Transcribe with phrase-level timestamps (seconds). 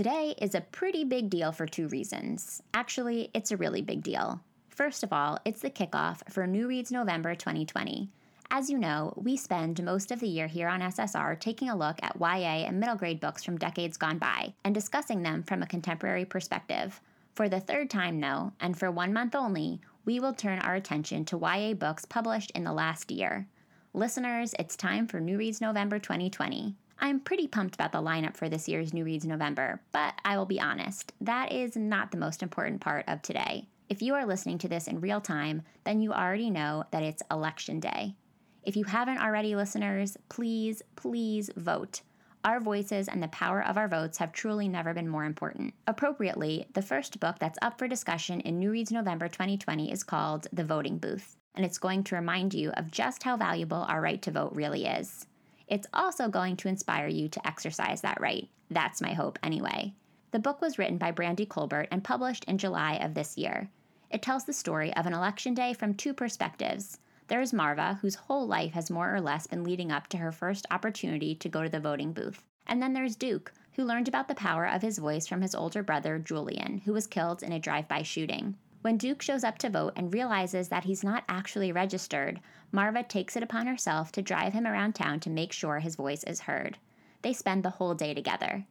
[0.00, 2.62] Today is a pretty big deal for two reasons.
[2.72, 4.40] Actually, it's a really big deal.
[4.70, 8.08] First of all, it's the kickoff for New Reads November 2020.
[8.50, 11.98] As you know, we spend most of the year here on SSR taking a look
[12.02, 15.66] at YA and middle grade books from decades gone by and discussing them from a
[15.66, 16.98] contemporary perspective.
[17.34, 21.26] For the third time, though, and for one month only, we will turn our attention
[21.26, 23.46] to YA books published in the last year.
[23.92, 26.74] Listeners, it's time for New Reads November 2020.
[27.02, 30.44] I'm pretty pumped about the lineup for this year's New Reads November, but I will
[30.44, 33.68] be honest, that is not the most important part of today.
[33.88, 37.22] If you are listening to this in real time, then you already know that it's
[37.30, 38.16] Election Day.
[38.64, 42.02] If you haven't already, listeners, please, please vote.
[42.44, 45.72] Our voices and the power of our votes have truly never been more important.
[45.86, 50.48] Appropriately, the first book that's up for discussion in New Reads November 2020 is called
[50.52, 54.22] The Voting Booth and it's going to remind you of just how valuable our right
[54.22, 55.26] to vote really is.
[55.70, 58.48] It's also going to inspire you to exercise that right.
[58.70, 59.94] That's my hope, anyway.
[60.32, 63.70] The book was written by Brandy Colbert and published in July of this year.
[64.10, 66.98] It tells the story of an election day from two perspectives.
[67.28, 70.32] There is Marva, whose whole life has more or less been leading up to her
[70.32, 72.44] first opportunity to go to the voting booth.
[72.66, 75.84] And then there's Duke, who learned about the power of his voice from his older
[75.84, 78.56] brother, Julian, who was killed in a drive by shooting.
[78.82, 82.40] When Duke shows up to vote and realizes that he's not actually registered,
[82.72, 86.24] Marva takes it upon herself to drive him around town to make sure his voice
[86.24, 86.78] is heard.
[87.20, 88.64] They spend the whole day together.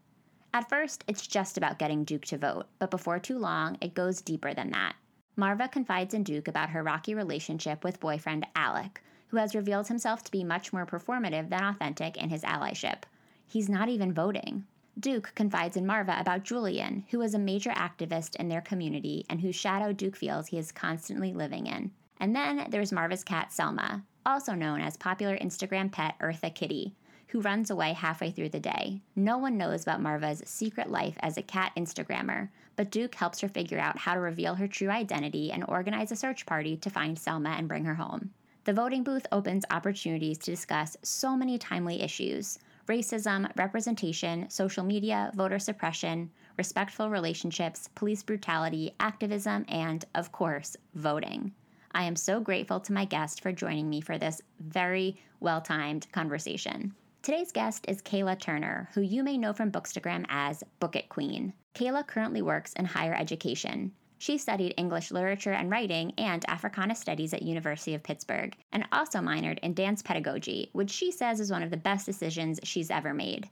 [0.52, 4.22] At first, it's just about getting Duke to vote, but before too long, it goes
[4.22, 4.96] deeper than that.
[5.36, 10.24] Marva confides in Duke about her rocky relationship with boyfriend Alec, who has revealed himself
[10.24, 13.04] to be much more performative than authentic in his allyship.
[13.46, 14.66] He's not even voting.
[15.00, 19.40] Duke confides in Marva about Julian, who is a major activist in their community and
[19.40, 21.92] whose shadow Duke feels he is constantly living in.
[22.20, 26.96] And then there's Marva's cat Selma, also known as popular Instagram pet Eartha Kitty,
[27.28, 29.02] who runs away halfway through the day.
[29.16, 33.48] No one knows about Marva's secret life as a cat Instagrammer, but Duke helps her
[33.48, 37.18] figure out how to reveal her true identity and organize a search party to find
[37.18, 38.32] Selma and bring her home.
[38.66, 42.60] The voting booth opens opportunities to discuss so many timely issues
[42.90, 51.54] racism, representation, social media, voter suppression, respectful relationships, police brutality, activism, and, of course, voting.
[51.92, 56.12] I am so grateful to my guest for joining me for this very well timed
[56.12, 56.94] conversation.
[57.22, 61.54] Today's guest is Cayla Turner, who you may know from Bookstagram as Book It Queen.
[61.76, 63.92] Cayla currently works in higher education.
[64.22, 69.20] She studied English literature and writing and Africana studies at University of Pittsburgh and also
[69.20, 73.14] minored in dance pedagogy, which she says is one of the best decisions she's ever
[73.14, 73.50] made.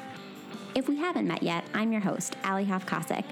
[0.73, 3.25] If we haven't met yet, I'm your host, Alli Hoff Kosik,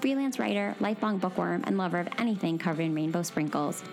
[0.00, 3.84] freelance writer, lifelong bookworm, and lover of anything covered in rainbow sprinkles.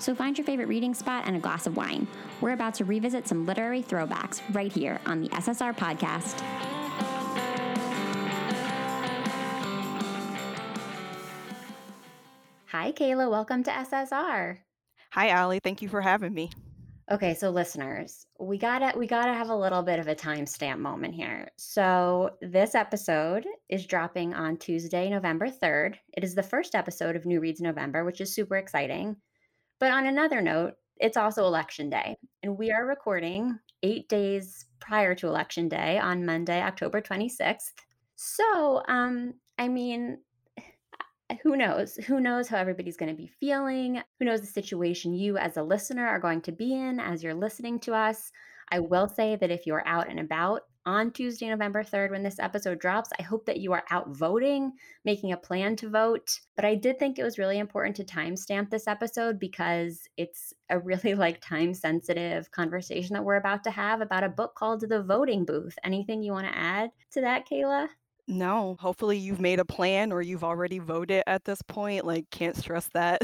[0.00, 2.08] So find your favorite reading spot and a glass of wine.
[2.40, 6.40] We're about to revisit some literary throwbacks right here on the SSR podcast.
[12.66, 13.30] Hi, Cayla.
[13.30, 14.58] Welcome to SSR.
[15.12, 15.60] Hi, Alli.
[15.62, 16.50] Thank you for having me.
[17.10, 21.14] Okay, so listeners, we gotta we gotta have a little bit of a timestamp moment
[21.14, 21.48] here.
[21.56, 25.98] So this episode is dropping on Tuesday, November third.
[26.12, 29.16] It is the first episode of New Reads November, which is super exciting.
[29.80, 35.14] But on another note, it's also election day, and we are recording eight days prior
[35.14, 37.72] to election day on Monday, October twenty sixth.
[38.16, 40.18] So, um, I mean,
[41.42, 41.96] who knows?
[42.06, 44.02] Who knows how everybody's going to be feeling?
[44.18, 47.34] Who knows the situation you as a listener are going to be in as you're
[47.34, 48.32] listening to us?
[48.70, 52.38] I will say that if you're out and about on Tuesday, November 3rd, when this
[52.38, 54.72] episode drops, I hope that you are out voting,
[55.04, 56.40] making a plan to vote.
[56.56, 60.78] But I did think it was really important to timestamp this episode because it's a
[60.78, 65.02] really like time sensitive conversation that we're about to have about a book called The
[65.02, 65.78] Voting Booth.
[65.84, 67.88] Anything you want to add to that, Cayla?
[68.30, 72.04] No, hopefully you've made a plan or you've already voted at this point.
[72.04, 73.22] Like, can't stress that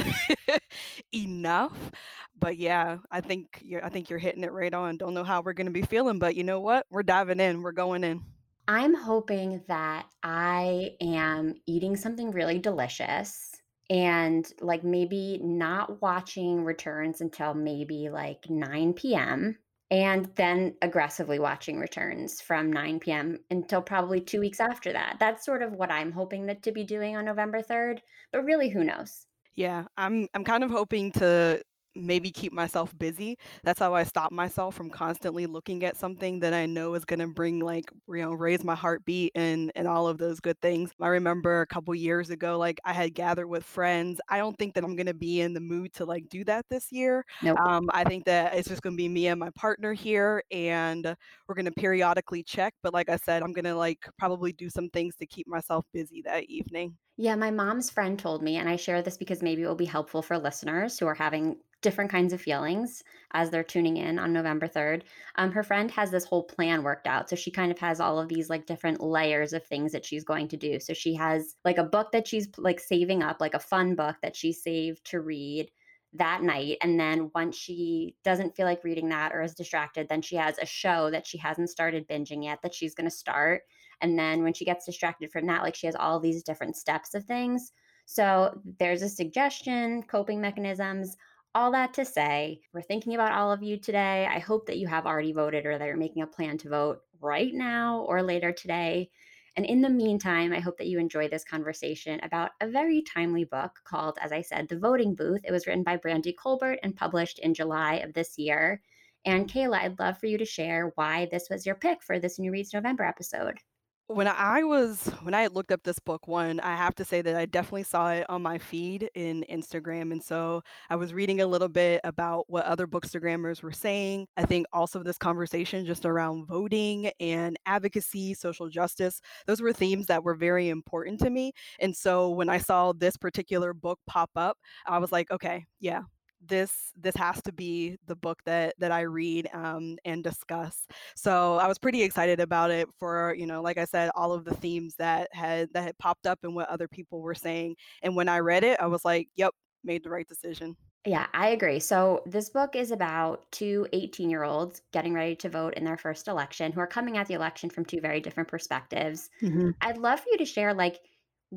[1.14, 1.90] enough.
[2.38, 4.96] But yeah, I think you're I think you're hitting it right on.
[4.96, 6.86] Don't know how we're gonna be feeling, but you know what?
[6.90, 7.62] We're diving in.
[7.62, 8.22] We're going in.
[8.66, 13.52] I'm hoping that I am eating something really delicious
[13.90, 19.58] and like maybe not watching returns until maybe like 9 p.m
[19.90, 23.38] and then aggressively watching returns from 9 p.m.
[23.50, 25.16] until probably two weeks after that.
[25.20, 28.00] That's sort of what I'm hoping that to be doing on November 3rd,
[28.32, 29.26] but really, who knows?
[29.54, 31.62] Yeah, I'm I'm kind of hoping to
[31.94, 33.38] maybe keep myself busy.
[33.62, 37.20] That's how I stop myself from constantly looking at something that I know is going
[37.20, 40.90] to bring like, you know, raise my heartbeat and and all of those good things.
[41.00, 44.20] I remember a couple years ago like I had gathered with friends.
[44.28, 46.66] I don't think that I'm going to be in the mood to like do that
[46.70, 47.24] this year.
[47.40, 47.60] Nope.
[47.64, 51.14] Um I think that it's just going to be me and my partner here and
[51.48, 54.68] we're going to periodically check, but like I said, I'm going to like probably do
[54.68, 56.96] some things to keep myself busy that evening.
[57.16, 59.84] Yeah, my mom's friend told me, and I share this because maybe it will be
[59.84, 64.32] helpful for listeners who are having different kinds of feelings as they're tuning in on
[64.32, 65.04] November 3rd.
[65.36, 67.28] Um, her friend has this whole plan worked out.
[67.28, 70.24] So she kind of has all of these like different layers of things that she's
[70.24, 70.80] going to do.
[70.80, 74.16] So she has like a book that she's like saving up, like a fun book
[74.22, 75.70] that she saved to read
[76.14, 76.78] that night.
[76.80, 80.58] And then once she doesn't feel like reading that or is distracted, then she has
[80.58, 83.62] a show that she hasn't started binging yet that she's going to start.
[84.04, 87.14] And then when she gets distracted from that, like she has all these different steps
[87.14, 87.72] of things.
[88.06, 91.16] So there's a suggestion, coping mechanisms
[91.54, 94.26] all that to say, we're thinking about all of you today.
[94.28, 97.02] I hope that you have already voted or that you're making a plan to vote
[97.20, 99.08] right now or later today.
[99.56, 103.44] And in the meantime, I hope that you enjoy this conversation about a very timely
[103.44, 105.42] book called, as I said, The Voting Booth.
[105.44, 108.82] It was written by Brandy Colbert and published in July of this year.
[109.24, 112.40] And Cayla, I'd love for you to share why this was your pick for this
[112.40, 113.60] New Reads November episode.
[114.08, 117.36] When I was when I looked up this book one, I have to say that
[117.36, 120.12] I definitely saw it on my feed in Instagram.
[120.12, 124.26] And so I was reading a little bit about what other bookstagrammers were saying.
[124.36, 130.06] I think also this conversation just around voting and advocacy, social justice, those were themes
[130.08, 131.52] that were very important to me.
[131.80, 136.02] And so when I saw this particular book pop up, I was like, okay, yeah,
[136.48, 140.86] this this has to be the book that that I read um, and discuss.
[141.16, 144.44] So I was pretty excited about it for you know, like I said, all of
[144.44, 147.76] the themes that had that had popped up and what other people were saying.
[148.02, 151.48] And when I read it, I was like, "Yep, made the right decision." Yeah, I
[151.48, 151.80] agree.
[151.80, 155.98] So, this book is about two 18 year olds getting ready to vote in their
[155.98, 159.28] first election who are coming at the election from two very different perspectives.
[159.40, 159.74] Mhm.
[159.82, 161.00] I'd love for you to share, like,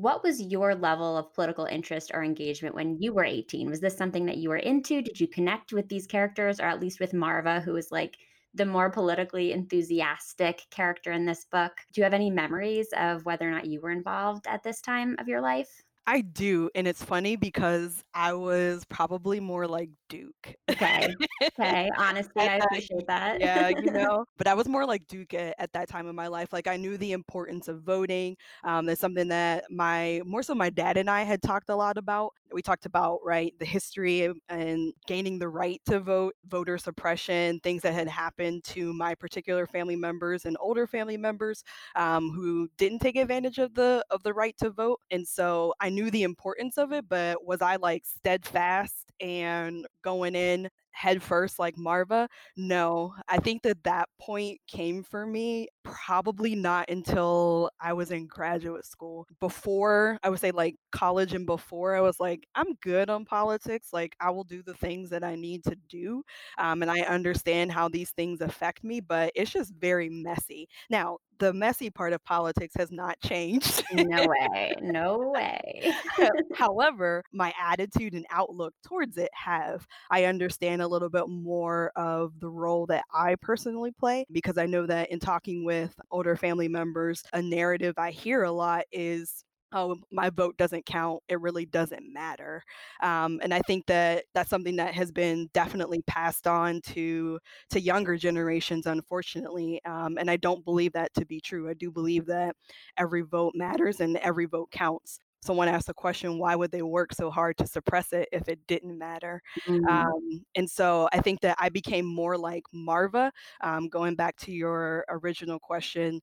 [0.00, 3.68] what was your level of political interest or engagement when you were 18?
[3.68, 5.02] Was this something that you were into?
[5.02, 8.16] Did you connect with these characters, or at least with Marva, who is like
[8.54, 11.72] the more politically enthusiastic character in this book?
[11.92, 15.16] Do you have any memories of whether or not you were involved at this time
[15.18, 15.82] of your life?
[16.08, 20.54] I do, and it's funny because I was probably more like Duke.
[20.70, 21.14] Okay.
[21.60, 21.90] Okay.
[21.98, 23.40] Honestly, I appreciate that.
[23.40, 26.28] yeah, you know, but I was more like Duke at, at that time in my
[26.28, 26.52] life.
[26.52, 28.36] Like I knew the importance of voting.
[28.64, 31.98] Um, that's something that my more so my dad and I had talked a lot
[31.98, 32.32] about.
[32.52, 37.82] We talked about right the history and gaining the right to vote, voter suppression, things
[37.82, 41.62] that had happened to my particular family members and older family members
[41.96, 45.00] um, who didn't take advantage of the of the right to vote.
[45.10, 50.34] And so I knew the importance of it, but was I like steadfast and going
[50.34, 52.28] in head first like Marva?
[52.56, 58.26] No, I think that that point came for me probably not until I was in
[58.26, 59.26] graduate school.
[59.40, 63.88] Before, I would say like college and before, I was like, I'm good on politics.
[63.92, 66.22] Like, I will do the things that I need to do.
[66.58, 70.68] Um, and I understand how these things affect me, but it's just very messy.
[70.90, 73.84] Now, the messy part of politics has not changed.
[73.92, 74.74] No way.
[74.82, 75.92] No way.
[76.54, 79.86] However, my attitude and outlook towards it have.
[80.10, 84.66] I understand a little bit more of the role that I personally play because I
[84.66, 85.77] know that in talking with
[86.10, 91.22] older family members, a narrative I hear a lot is oh my vote doesn't count
[91.28, 92.62] it really doesn't matter.
[93.02, 97.38] Um, and i think that that's something that has been definitely passed on to
[97.70, 101.90] to younger generations unfortunately um, and i don't believe that to be true i do
[101.90, 102.56] believe that
[102.96, 107.12] every vote matters and every vote counts someone asked a question why would they work
[107.14, 109.88] so hard to suppress it if it didn't matter Mm.
[109.88, 114.52] um, and so i think that i became more like marva um, going back to
[114.52, 116.20] your original question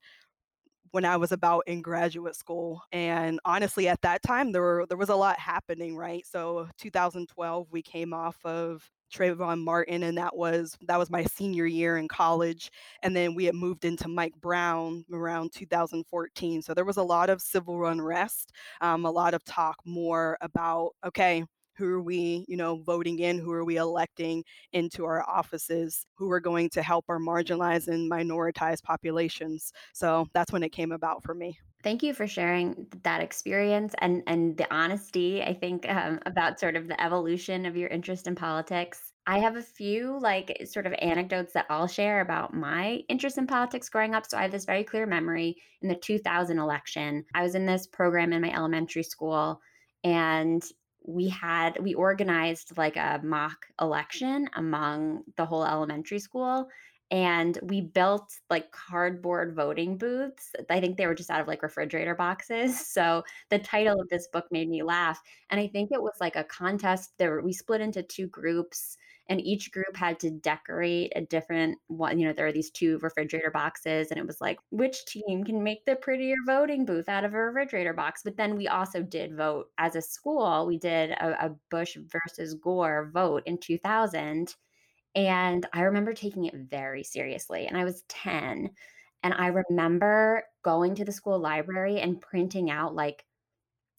[0.91, 2.81] when I was about in graduate school.
[2.91, 6.25] And honestly, at that time, there were there was a lot happening, right?
[6.25, 11.65] So 2012, we came off of Trayvon Martin, and that was that was my senior
[11.65, 12.71] year in college.
[13.03, 16.62] And then we had moved into Mike Brown around 2014.
[16.62, 20.91] So there was a lot of civil unrest, um, a lot of talk more about
[21.05, 21.43] okay.
[21.77, 23.38] Who are we, you know, voting in?
[23.39, 26.05] Who are we electing into our offices?
[26.15, 29.72] Who are going to help our marginalized and minoritized populations?
[29.94, 31.60] So that's when it came about for me.
[31.84, 36.75] Thank you for sharing that experience and and the honesty, I think, um, about sort
[36.75, 39.13] of the evolution of your interest in politics.
[39.27, 43.48] I have a few, like, sort of anecdotes that I'll share about my interest in
[43.48, 44.25] politics growing up.
[44.25, 47.25] So I have this very clear memory in the 2000 election.
[47.36, 49.62] I was in this program in my elementary school,
[50.03, 50.63] and
[51.07, 56.69] we had we organized like a mock election among the whole elementary school
[57.12, 60.51] and we built like cardboard voting booths.
[60.69, 62.79] I think they were just out of like refrigerator boxes.
[62.95, 65.21] So the title of this book made me laugh.
[65.50, 67.12] And I think it was like a contest.
[67.17, 68.97] There we split into two groups
[69.27, 72.20] and each group had to decorate a different one.
[72.20, 75.63] You know, there are these two refrigerator boxes, and it was like, which team can
[75.63, 78.22] make the prettier voting booth out of a refrigerator box?
[78.24, 80.65] But then we also did vote as a school.
[80.67, 84.55] We did a, a Bush versus Gore vote in 2000
[85.15, 88.70] and I remember taking it very seriously, and I was 10,
[89.24, 93.25] and I remember going to the school library and printing out, like,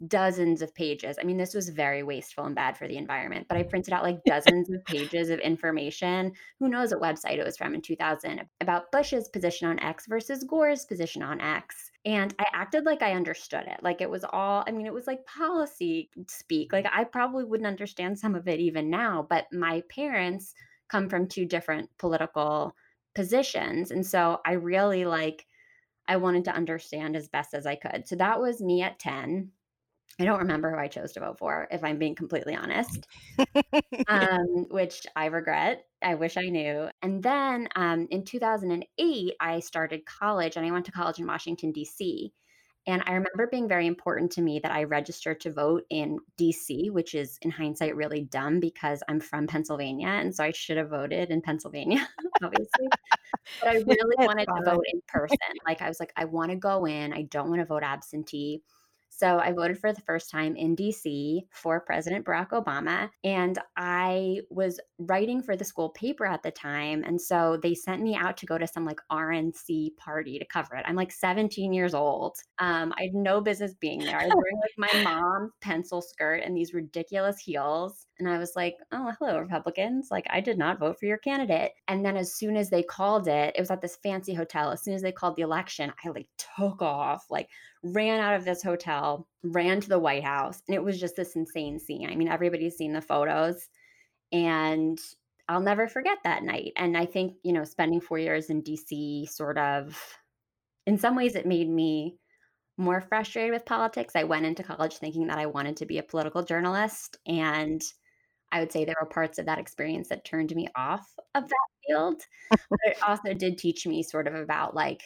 [0.09, 1.17] dozens of pages.
[1.21, 4.03] I mean, this was very wasteful and bad for the environment, but I printed out,
[4.03, 6.33] like, dozens of pages of information.
[6.61, 10.45] Who knows what website it was from in 2000 about Bush's position on X versus
[10.45, 14.65] Gore's position on X, and I acted like I understood it, like it was all
[14.67, 18.61] I mean, it was like policy speak, like, I probably wouldn't understand some of it
[18.61, 20.55] even now, but my parents
[20.89, 22.75] come from 2 different political
[23.15, 25.47] positions, and so I really, like
[26.09, 28.09] I wanted to understand as best as I could.
[28.09, 29.53] So that was me at 10.
[30.19, 33.07] I don't remember who I chose to vote for, if I'm being completely honest,
[34.09, 35.85] um, which I regret.
[36.03, 36.89] I wish I knew.
[37.03, 41.73] And then, um, in 2008, I started college, and I went to college in Washington,
[41.73, 42.31] DC.
[42.89, 46.91] And I remember being very important to me that I registered to vote in DC,
[46.93, 50.07] which is in hindsight really dumb because I'm from Pennsylvania.
[50.07, 52.09] And so I should have voted in Pennsylvania,
[52.43, 52.87] obviously.
[53.61, 55.37] But I really wanted to vote in person.
[55.67, 57.13] Like, I was like, I want to go in.
[57.13, 58.63] I don't want to vote absentee.
[59.17, 63.09] So I voted for the first time in DC for President Barack Obama.
[63.25, 67.03] And I was writing for the school paper at the time.
[67.03, 70.77] And so they sent me out to go to some like RNC party to cover
[70.77, 70.85] it.
[70.87, 72.37] I'm like 17 years old.
[72.59, 74.19] Um, I had no business being there.
[74.19, 78.07] I was wearing like my mom's pencil skirt and these ridiculous heels.
[78.19, 80.09] And I was like, oh, hello, Republicans.
[80.11, 81.73] Like, I did not vote for your candidate.
[81.87, 84.71] And then as soon as they called it, it was at this fancy hotel.
[84.71, 87.51] As soon as they called the election, I like took off, like
[87.83, 90.63] ran out of this hotel, ran to the White House.
[90.67, 92.09] And it was just this insane scene.
[92.11, 93.69] I mean, everybody's seen the photos.
[94.33, 94.99] And
[95.49, 96.73] I'll never forget that night.
[96.77, 99.97] And I think, you know, spending four years in DC sort of,
[100.87, 102.17] in some ways, it made me
[102.79, 104.17] more frustrated with politics.
[104.17, 107.17] I went into college thinking that I wanted to be a political journalist.
[107.27, 107.83] And
[108.53, 111.67] I would say there were parts of that experience that turned me off of that
[111.87, 112.23] field.
[112.51, 115.03] but it also did teach me sort of about like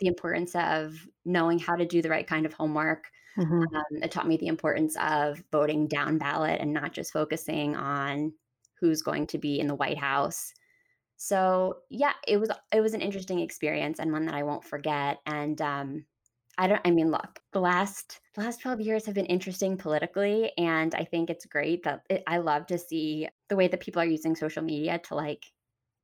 [0.00, 3.04] the importance of knowing how to do the right kind of homework.
[3.36, 3.62] Mm-hmm.
[3.74, 8.32] Um, it taught me the importance of voting down ballot and not just focusing on
[8.80, 10.52] who's going to be in the White House.
[11.16, 15.18] So yeah, it was it was an interesting experience and one that I won't forget.
[15.26, 16.04] And um,
[16.56, 20.52] I don't I mean look, the last the last 12 years have been interesting politically
[20.56, 24.00] and I think it's great that it, I love to see the way that people
[24.00, 25.44] are using social media to like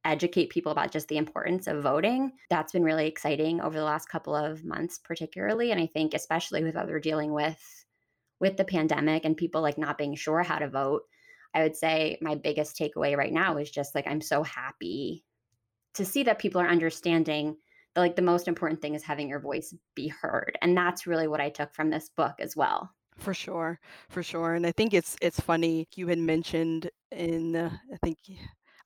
[0.04, 2.32] educate people about just the importance of voting.
[2.50, 6.62] That's been really exciting over the last couple of months particularly and I think especially
[6.62, 7.84] with what we're dealing with
[8.40, 11.02] with the pandemic and people like not being sure how to vote.
[11.54, 15.25] I would say my biggest takeaway right now is just like I'm so happy
[15.94, 17.56] to see that people are understanding
[17.94, 21.28] that like the most important thing is having your voice be heard and that's really
[21.28, 24.92] what i took from this book as well for sure for sure and i think
[24.92, 28.18] it's it's funny you had mentioned in uh, i think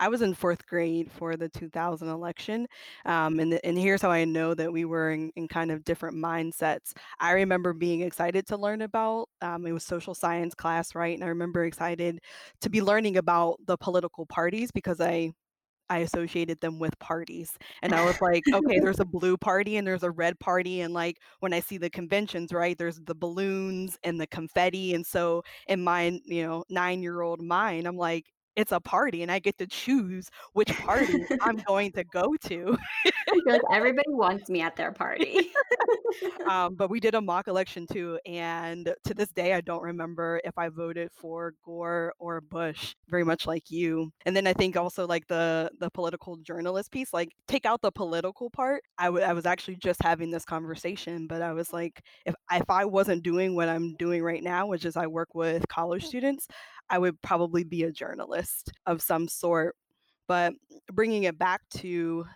[0.00, 2.66] I was in fourth grade for the 2000 election.
[3.04, 6.16] Um, and, and here's how I know that we were in, in kind of different
[6.16, 6.92] mindsets.
[7.20, 11.14] I remember being excited to learn about, um, it was social science class, right?
[11.14, 12.20] And I remember excited
[12.60, 15.32] to be learning about the political parties because I
[15.90, 17.56] I associated them with parties.
[17.82, 20.82] And I was like, okay, there's a blue party and there's a red party.
[20.82, 24.94] And like when I see the conventions, right, there's the balloons and the confetti.
[24.94, 28.26] And so in my, you know, nine year old mind, I'm like,
[28.58, 32.76] it's a party and I get to choose which party I'm going to go to.
[33.32, 35.52] because everybody wants me at their party.
[36.48, 38.18] um, but we did a mock election too.
[38.26, 43.22] And to this day, I don't remember if I voted for Gore or Bush, very
[43.24, 44.10] much like you.
[44.26, 47.92] And then I think also like the, the political journalist piece, like take out the
[47.92, 48.82] political part.
[48.98, 52.68] I, w- I was actually just having this conversation, but I was like, if, if
[52.68, 56.48] I wasn't doing what I'm doing right now, which is I work with college students,
[56.90, 59.76] I would probably be a journalist of some sort.
[60.26, 60.52] But
[60.92, 61.88] bringing it back to,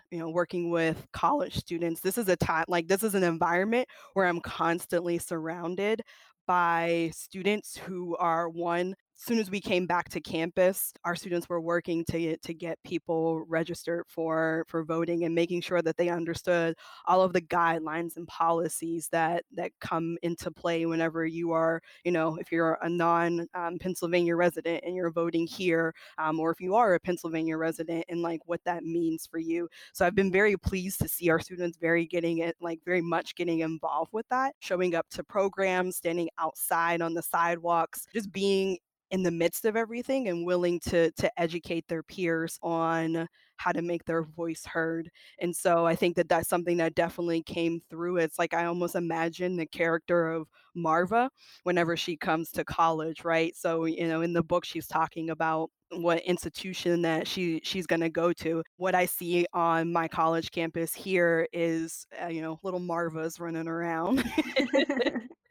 [0.09, 3.87] you know, working with college students, this is a time like this is an environment
[4.13, 6.01] where I'm constantly surrounded
[6.47, 11.61] by students who are one soon as we came back to campus, our students were
[11.61, 16.75] working to to get people registered for for voting and making sure that they understood
[17.05, 22.11] all of the guidelines and policies that that come into play whenever you are, you
[22.11, 26.59] know, if you're a non um, Pennsylvania resident and you're voting here, um, or if
[26.59, 29.69] you are a Pennsylvania resident and like what that means for you.
[29.93, 33.35] So I've been very pleased to see our students very getting it, like very much
[33.35, 38.77] getting involved with that, showing up to programs, standing outside on the sidewalks, just being
[39.13, 43.81] in the midst of everything and willing to to educate their peers on how to
[43.83, 45.09] make their voice heard.
[45.39, 48.17] And so i think that that's something that definitely came through.
[48.17, 51.29] It's like i almost imagine the character of marva
[51.63, 53.55] whenever she comes to college right?
[53.55, 58.01] So you know in the book she's talking about what institution that she she's going
[58.01, 58.63] to go to.
[58.77, 63.67] What i see on my college campus here is uh, you know little marvas running
[63.67, 64.23] around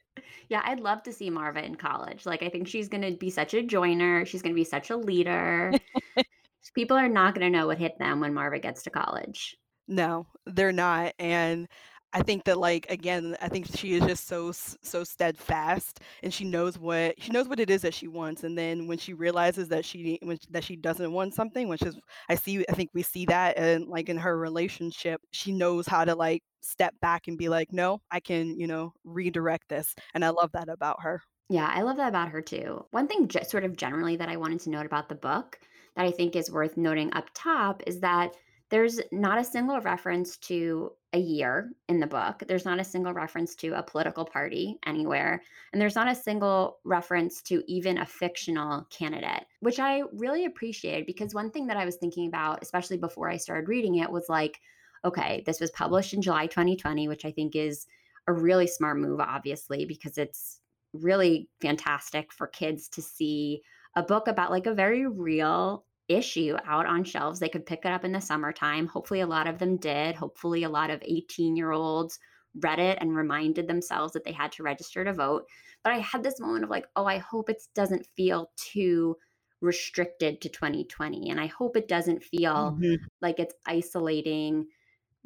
[0.53, 2.27] Yeah, I'd love to see Marva in college.
[2.27, 4.27] Like, I think she's going to be such a joiner.
[4.27, 5.73] She's going to be such a leader.
[6.75, 9.57] People are not going to know what hit them when Marva gets to college.
[9.89, 11.15] No, they're not.
[11.19, 11.69] And
[12.13, 16.45] I think that like again, I think she is just so so steadfast, and she
[16.45, 18.45] knows what she knows what it is that she wants.
[18.45, 21.99] And then when she realizes that she when, that she doesn't want something, which is
[22.29, 26.05] I see, I think we see that and like in her relationship, she knows how
[26.05, 30.25] to like step back and be like, no, I can you know redirect this, and
[30.25, 31.23] I love that about her.
[31.49, 32.87] Yeah, I love that about her too.
[32.93, 35.59] One thing, just sort of generally, that I wanted to note about the book
[35.97, 38.35] that I think is worth noting up top is that
[38.71, 42.43] there's not a single reference to a year in the book.
[42.49, 45.43] There's not a single reference to a political party anywhere.
[45.73, 51.05] And there's not a single reference to even a fictional candidate, which I really appreciated
[51.05, 54.31] because one thing that I was thinking about, especially before I started reading it, was
[54.31, 54.59] like,
[55.05, 57.87] okay, this was published in July 2020, which I think is
[58.27, 60.61] a really smart move, obviously, because it's
[60.93, 63.63] really fantastic for kids to see
[63.97, 67.41] a book about like a very real issue out on shelves.
[67.41, 68.87] They could pick it up in the summertime.
[68.87, 70.15] Hopefully, a lot of them did.
[70.15, 72.19] Hopefully, a lot of 18 year olds
[72.61, 75.47] read it and reminded themselves that they had to register to vote.
[75.83, 79.17] But I had this moment of like, oh, I hope it doesn't feel too
[79.61, 81.31] restricted to 2020.
[81.31, 82.95] And I hope it doesn't feel mm-hmm.
[83.21, 84.67] like it's isolating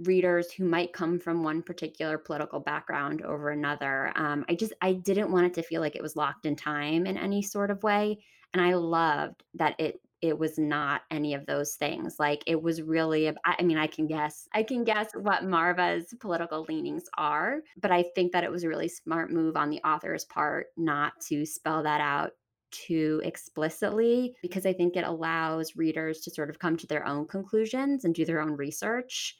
[0.00, 4.12] readers who might come from one particular political background over another.
[4.16, 7.06] Um, I just, I didn't want it to feel like it was locked in time
[7.06, 8.18] in any sort of way.
[8.52, 12.16] And I loved that it it was not any of those things.
[12.18, 16.64] Like it was really, I mean, I can guess, I can guess what Marva's political
[16.68, 20.24] leanings are, but I think that it was a really smart move on the author's
[20.24, 22.32] part not to spell that out
[22.70, 27.26] too explicitly because I think it allows readers to sort of come to their own
[27.26, 29.37] conclusions and do their own research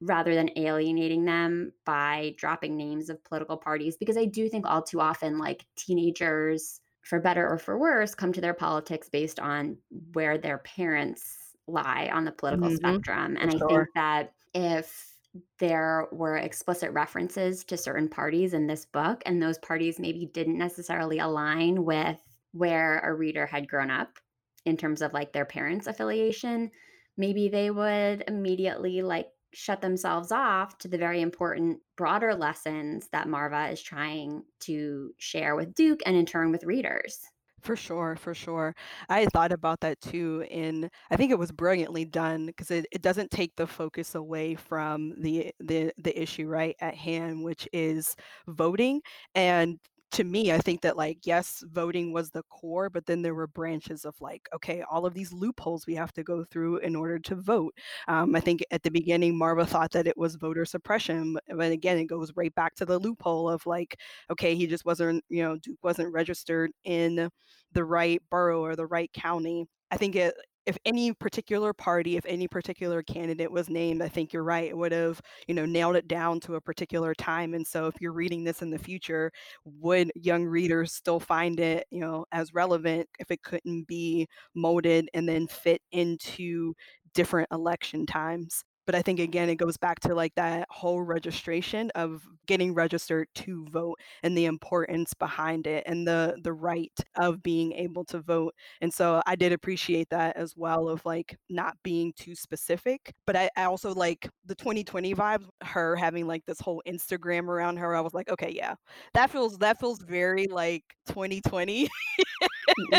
[0.00, 4.82] rather than alienating them by dropping names of political parties because I do think all
[4.82, 9.78] too often like teenagers for better or for worse come to their politics based on
[10.12, 12.76] where their parents lie on the political mm-hmm.
[12.76, 15.16] spectrum and for I think that if
[15.58, 20.58] there were explicit references to certain parties in this book and those parties maybe didn't
[20.58, 22.20] necessarily align with
[22.52, 24.18] where a reader had grown up
[24.64, 26.70] in terms of like their parents' affiliation,
[27.16, 33.28] maybe they would immediately like shut themselves off to the very important broader lessons that
[33.28, 37.20] Marva is trying to share with Duke and in turn with readers.
[37.62, 38.76] For sure, for sure.
[39.08, 43.02] I thought about that too, and I think it was brilliantly done because it, it
[43.02, 48.14] doesn't take the focus away from the the the issue right at hand, which is
[48.46, 49.00] voting.
[49.34, 49.80] And
[50.16, 53.46] to me, I think that like yes, voting was the core, but then there were
[53.46, 57.18] branches of like, okay, all of these loopholes we have to go through in order
[57.18, 57.74] to vote.
[58.08, 61.98] Um, I think at the beginning, Marva thought that it was voter suppression, but again,
[61.98, 63.98] it goes right back to the loophole of like,
[64.30, 67.28] okay, he just wasn't, you know, Duke wasn't registered in
[67.72, 69.66] the right borough or the right county.
[69.90, 70.34] I think it
[70.66, 74.68] if any particular party, if any particular candidate was named, I think you're right.
[74.68, 77.54] It would have, you know, nailed it down to a particular time.
[77.54, 79.30] And so if you're reading this in the future,
[79.64, 85.08] would young readers still find it, you know, as relevant if it couldn't be molded
[85.14, 86.74] and then fit into
[87.14, 88.64] different election times?
[88.86, 93.28] But i think again it goes back to like that whole registration of getting registered
[93.34, 98.20] to vote and the importance behind it and the the right of being able to
[98.20, 103.12] vote and so i did appreciate that as well of like not being too specific
[103.26, 107.78] but i, I also like the 2020 vibes her having like this whole instagram around
[107.78, 108.74] her i was like okay yeah
[109.14, 111.88] that feels that feels very like 2020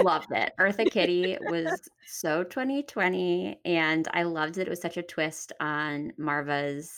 [0.03, 0.53] loved it.
[0.59, 5.76] Eartha Kitty was so 2020, and I loved that it was such a twist on
[6.17, 6.91] Marva's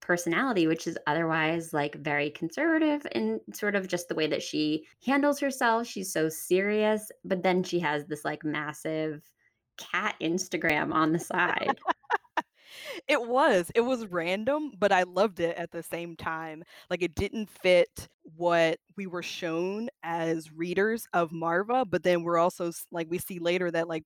[0.00, 4.86] personality, which is otherwise like very conservative and sort of just the way that she
[5.04, 5.86] handles herself.
[5.86, 9.22] She's so serious, but then she has this like massive
[9.76, 11.78] cat Instagram on the side.
[13.06, 13.70] It was.
[13.74, 16.62] It was random, but I loved it at the same time.
[16.90, 22.38] Like it didn't fit what we were shown as readers of Marva, but then we're
[22.38, 24.04] also like we see later that like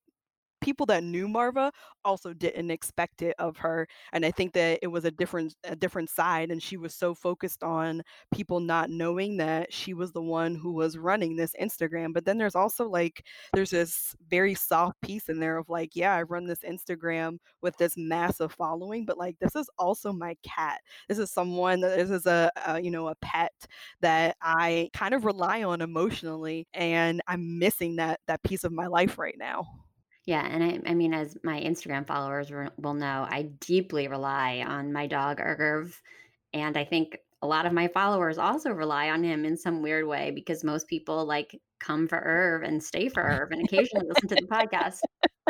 [0.62, 1.72] people that knew Marva
[2.04, 5.76] also didn't expect it of her and I think that it was a different a
[5.76, 10.22] different side and she was so focused on people not knowing that she was the
[10.22, 15.00] one who was running this Instagram but then there's also like there's this very soft
[15.02, 19.18] piece in there of like yeah I run this Instagram with this massive following but
[19.18, 20.80] like this is also my cat.
[21.08, 23.52] This is someone that this is a, a you know a pet
[24.00, 28.86] that I kind of rely on emotionally and I'm missing that that piece of my
[28.86, 29.66] life right now
[30.24, 34.92] yeah, and I, I mean, as my Instagram followers will know, I deeply rely on
[34.92, 36.00] my dog Irv,
[36.52, 40.06] and I think a lot of my followers also rely on him in some weird
[40.06, 44.28] way because most people like come for Irv and stay for Irv and occasionally listen
[44.28, 45.00] to the podcast.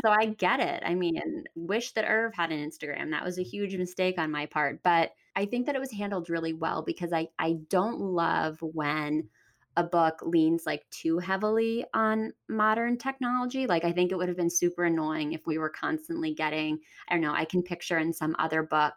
[0.02, 0.82] So I get it.
[0.86, 3.10] I mean, wish that Irv had an Instagram.
[3.10, 6.30] That was a huge mistake on my part, but I think that it was handled
[6.30, 9.28] really well because I I don't love when
[9.76, 13.66] a book leans like too heavily on modern technology.
[13.66, 17.14] Like I think it would have been super annoying if we were constantly getting, I
[17.14, 18.94] don't know, I can picture in some other book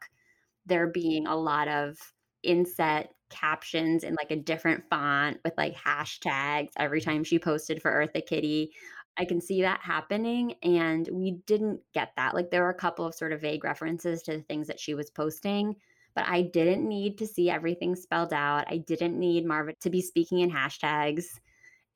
[0.65, 1.97] there being a lot of
[2.43, 7.91] inset captions in like a different font with like hashtags every time she posted for
[7.91, 8.71] Eartha Kitty.
[9.17, 12.33] I can see that happening and we didn't get that.
[12.33, 14.93] Like there were a couple of sort of vague references to the things that she
[14.93, 15.75] was posting
[16.15, 18.65] but I didn't need to see everything spelled out.
[18.67, 21.25] I didn't need Marva to be speaking in hashtags,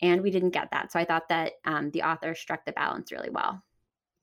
[0.02, 0.92] and we didn't get that.
[0.92, 3.64] So I thought that um, the author struck the balance really well.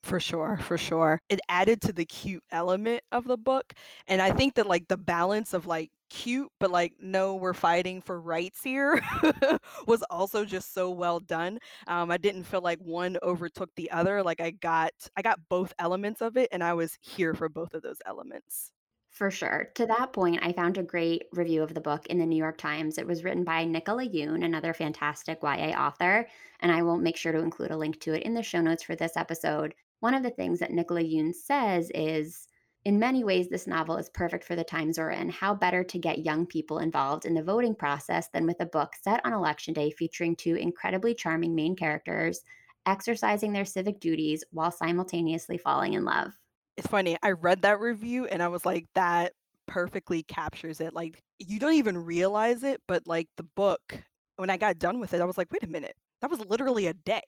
[0.06, 1.20] For sure, for sure.
[1.28, 3.72] It added to the cute element of the book.
[4.06, 8.00] And I think that like the balance of like cute, but like, no, we're fighting
[8.00, 9.02] for rights here
[9.88, 11.59] was also just so well done.
[11.88, 14.22] Um, I didn't feel like one overtook the other.
[14.22, 17.74] Like I got I got both elements of it and I was here for both
[17.74, 18.70] of those elements.
[19.16, 19.70] For sure.
[19.76, 22.59] To that point, I found a great review of the book in the New York
[22.59, 22.98] Times.
[22.98, 26.29] It was written by Nicola Yoon, another fantastic YA author,
[26.61, 28.83] and I will make sure to include a link to it in the show notes
[28.83, 29.74] for this episode.
[30.00, 32.46] One of the things that Nicola Yoon says is
[32.85, 35.31] in many ways, this novel is perfect for the times we're in.
[35.31, 38.92] How better to get young people involved in the voting process than with a book
[39.00, 42.42] set on election day featuring two incredibly charming main characters
[42.85, 46.35] exercising their civic duties while simultaneously falling in love?
[46.76, 49.32] It's funny, I read that review and I was like, that
[49.66, 50.92] perfectly captures it.
[50.94, 54.02] Like, you don't even realize it, but like the book,
[54.36, 56.86] when I got done with it, I was like, wait a minute, that was literally
[56.86, 57.22] a day.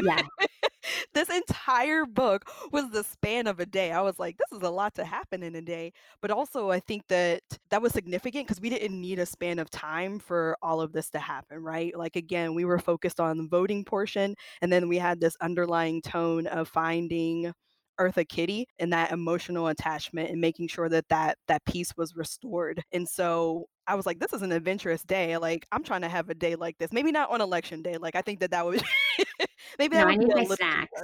[0.00, 0.22] Yeah.
[1.14, 3.90] this entire book was the span of a day.
[3.92, 5.92] I was like, this is a lot to happen in a day.
[6.20, 9.70] But also, I think that that was significant because we didn't need a span of
[9.70, 11.96] time for all of this to happen, right?
[11.96, 16.02] Like, again, we were focused on the voting portion, and then we had this underlying
[16.02, 17.52] tone of finding
[18.00, 22.82] Eartha Kitty and that emotional attachment and making sure that that that peace was restored.
[22.92, 25.36] And so I was like, this is an adventurous day.
[25.36, 26.92] Like I'm trying to have a day like this.
[26.92, 27.96] Maybe not on election day.
[27.96, 28.82] Like I think that that would
[29.78, 31.02] maybe no, would I need my snacks.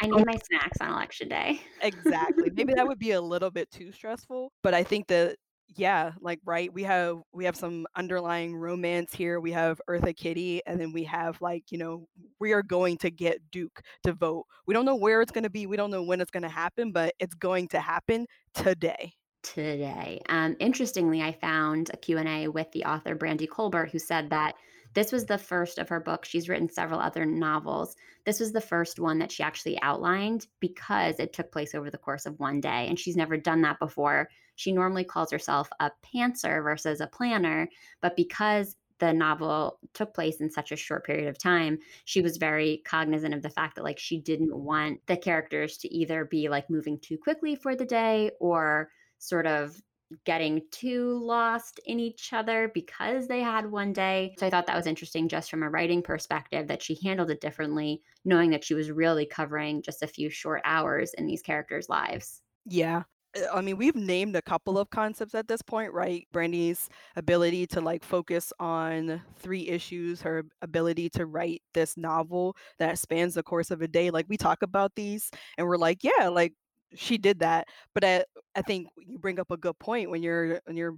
[0.00, 1.60] I need my snacks on election day.
[1.80, 2.50] exactly.
[2.54, 4.52] Maybe that would be a little bit too stressful.
[4.62, 5.36] But I think that
[5.76, 9.38] yeah, like right, we have we have some underlying romance here.
[9.38, 12.08] We have Eartha kitty and then we have like you know
[12.40, 14.46] we are going to get Duke to vote.
[14.66, 15.66] We don't know where it's going to be.
[15.66, 19.12] We don't know when it's going to happen, but it's going to happen today.
[19.42, 23.98] Today, um, interestingly, I found a Q and A with the author Brandy Colbert, who
[23.98, 24.56] said that
[24.94, 26.28] this was the first of her books.
[26.28, 27.94] She's written several other novels.
[28.24, 31.98] This was the first one that she actually outlined because it took place over the
[31.98, 34.28] course of one day, and she's never done that before.
[34.58, 37.68] She normally calls herself a pantser versus a planner,
[38.00, 42.36] but because the novel took place in such a short period of time, she was
[42.36, 46.48] very cognizant of the fact that like she didn't want the characters to either be
[46.48, 49.80] like moving too quickly for the day or sort of
[50.24, 54.34] getting too lost in each other because they had one day.
[54.38, 57.40] So I thought that was interesting just from a writing perspective that she handled it
[57.40, 61.88] differently, knowing that she was really covering just a few short hours in these characters'
[61.88, 62.42] lives.
[62.66, 63.04] Yeah.
[63.36, 66.26] Uh, I mean, we've named a couple of concepts at this point, right?
[66.32, 72.98] Brandy's ability to like focus on three issues, her ability to write this novel that
[72.98, 74.10] spans the course of a day.
[74.10, 76.54] Like we talk about these and we're like, yeah, like
[76.94, 77.68] she did that.
[77.94, 80.96] But I, I think you bring up a good point when you're when you're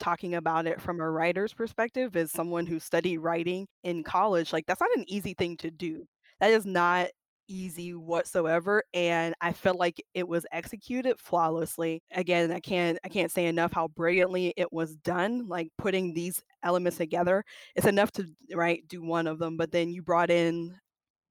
[0.00, 4.66] talking about it from a writer's perspective as someone who studied writing in college, like
[4.66, 6.06] that's not an easy thing to do.
[6.40, 7.08] That is not
[7.52, 12.02] easy whatsoever and I felt like it was executed flawlessly.
[12.12, 16.42] Again, I can't I can't say enough how brilliantly it was done, like putting these
[16.62, 17.44] elements together.
[17.76, 20.74] It's enough to right do one of them, but then you brought in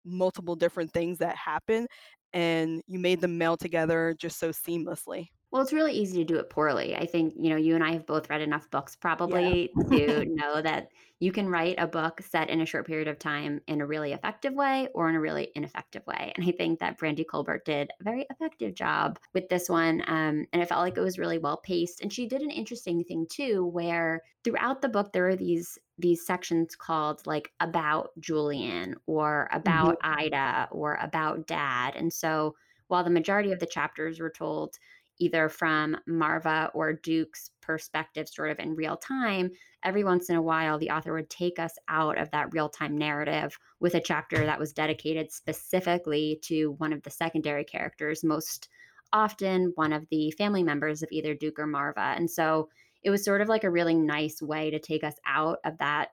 [0.05, 1.87] multiple different things that happen
[2.33, 5.27] and you made them meld together just so seamlessly.
[5.51, 6.95] Well, it's really easy to do it poorly.
[6.95, 9.55] I think, you know, you and I have both read enough books Yeah.
[9.59, 13.19] probably to know that you can write a book set in a short period of
[13.19, 16.31] time in a really effective way or in a really ineffective way.
[16.37, 20.01] And I think that Brandy Colbert did a very effective job with this one.
[20.07, 21.99] Um, and it felt like it was really well paced.
[21.99, 26.25] And she did an interesting thing too, where throughout the book there are these these
[26.25, 29.91] sections called like about Julian or Mhm.
[29.91, 31.95] about Ida or about dad.
[31.97, 32.55] And so
[32.87, 34.77] while the majority of the chapters were told
[35.21, 39.51] either from Marva or Duke's perspective, sort of in real time,
[39.83, 42.97] every once in a while, the author would take us out of that real time
[42.97, 48.67] narrative with a chapter that was dedicated specifically to one of the secondary characters, most
[49.13, 52.13] often one of the family members of either Duke or Marva.
[52.17, 52.69] And so
[53.03, 56.09] it was sort of like a really nice way to take us out of that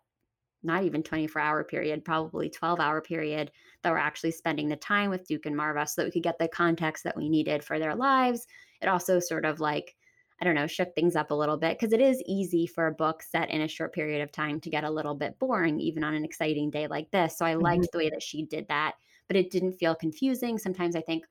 [0.62, 3.50] not even 24 hour period, probably 12 hour period
[3.82, 6.38] that we're actually spending the time with Duke and Marva so that we could get
[6.38, 8.46] the context that we needed for their lives.
[8.80, 9.96] It also sort of like,
[10.40, 12.94] I don't know, shook things up a little bit because it is easy for a
[12.94, 16.04] book set in a short period of time to get a little bit boring, even
[16.04, 17.36] on an exciting day like this.
[17.36, 17.84] So I Mhm.
[17.84, 18.94] liked the way that she did that,
[19.26, 20.58] but it didn't feel confusing.
[20.58, 21.24] Sometimes I think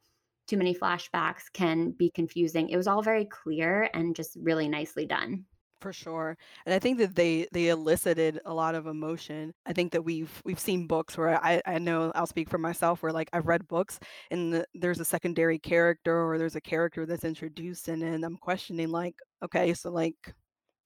[0.48, 2.70] too many flashbacks can be confusing.
[2.70, 5.46] It was all very clear and just really nicely done.
[5.80, 6.36] For sure.
[6.66, 9.54] And I think that they they elicited a lot of emotion.
[9.66, 13.04] I think that we've we've seen books where I I know I'll speak for myself
[13.04, 14.00] where like I've read books
[14.32, 18.38] and the, there's a secondary character or there's a character that's introduced and then I'm
[18.38, 20.34] questioning like okay, so like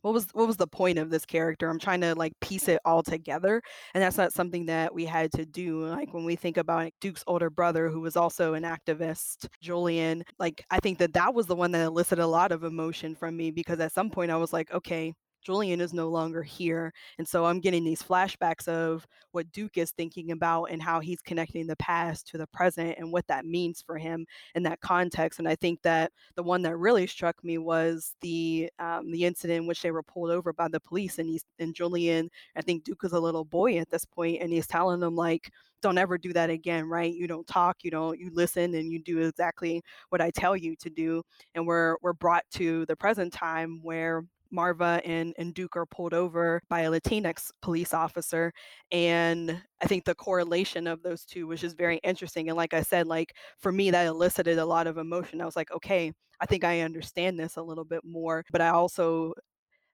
[0.02, 1.70] what was what was the point of this character?
[1.70, 3.62] I'm trying to like piece it all together,
[3.94, 5.86] and that's not something that we had to do.
[5.86, 10.24] Like when we think about like, Duke's older brother, who was also an activist, Julian.
[10.40, 13.38] Like I think that that was the one that elicited a lot of emotion from
[13.38, 16.94] me because at some point I was like, okay, Julian is no longer here.
[17.18, 21.22] And so I'm getting these flashbacks of what Duke is thinking about and how he's
[21.22, 24.26] connecting the past to the present and what that means for him
[24.56, 25.40] in that context.
[25.40, 29.62] And I think that the one that really struck me was the um, the incident
[29.62, 32.84] in which they were pulled over by the police and he's and Julian, I think
[32.84, 35.52] Duke is a little boy at this point, and he's telling them like,
[35.82, 37.14] don't ever do that again, right?
[37.14, 40.76] You don't talk, you don't you listen and you do exactly what I tell you
[40.78, 41.24] to do.
[41.56, 46.14] And we're we're brought to the present time where Marva and, and Duke are pulled
[46.14, 48.52] over by a Latinx police officer.
[48.92, 52.50] And I think the correlation of those two was just very interesting.
[52.50, 55.42] And like I said, like for me, that elicited a lot of emotion.
[55.42, 58.44] I was like, okay, I think I understand this a little bit more.
[58.52, 59.34] But I also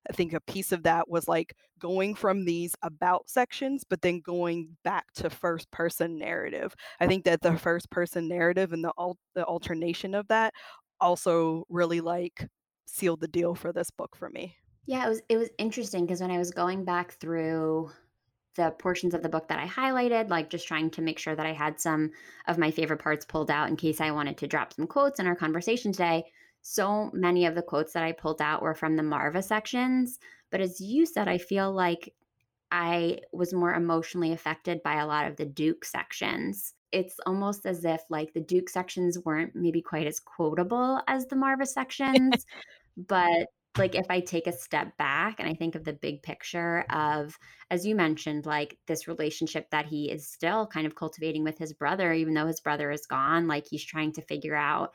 [0.09, 4.21] I think a piece of that was like going from these about sections, but then
[4.21, 6.73] going back to first person narrative.
[6.99, 10.53] I think that the first person narrative and the al- the alternation of that
[10.99, 12.47] also really like
[12.87, 14.55] sealed the deal for this book for me.
[14.85, 17.91] Yeah, it was it was interesting because when I was going back through
[18.55, 21.45] the portions of the book that I highlighted, like just trying to make sure that
[21.45, 22.11] I had some
[22.47, 25.27] of my favorite parts pulled out in case I wanted to drop some quotes in
[25.27, 26.23] our conversation today.
[26.63, 30.19] So many of the quotes that I pulled out were from the Marva sections.
[30.49, 32.13] But as you said, I feel like
[32.71, 36.73] I was more emotionally affected by a lot of the Duke sections.
[36.91, 41.35] It's almost as if like the Duke sections weren't maybe quite as quotable as the
[41.35, 42.45] Marva sections,
[42.97, 46.83] but like if I take a step back and I think of the big picture
[46.89, 47.37] of,
[47.69, 51.73] as you mentioned, like this relationship that he is still kind of cultivating with his
[51.73, 54.93] brother, even though his brother is gone, like he's trying to figure out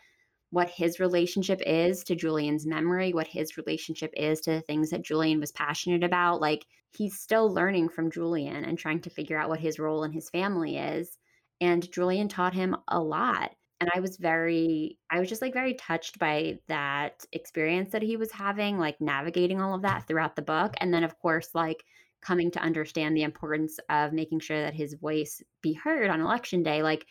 [0.50, 5.04] what his relationship is to Julian's memory, what his relationship is to the things that
[5.04, 6.40] Julian was passionate about.
[6.40, 10.12] Like he's still learning from Julian and trying to figure out what his role in
[10.12, 11.18] his family is.
[11.60, 15.74] And Julian taught him a lot and I was very I was just like very
[15.74, 20.42] touched by that experience that he was having like navigating all of that throughout the
[20.42, 21.82] book and then of course like
[22.20, 26.62] coming to understand the importance of making sure that his voice be heard on election
[26.62, 27.04] day like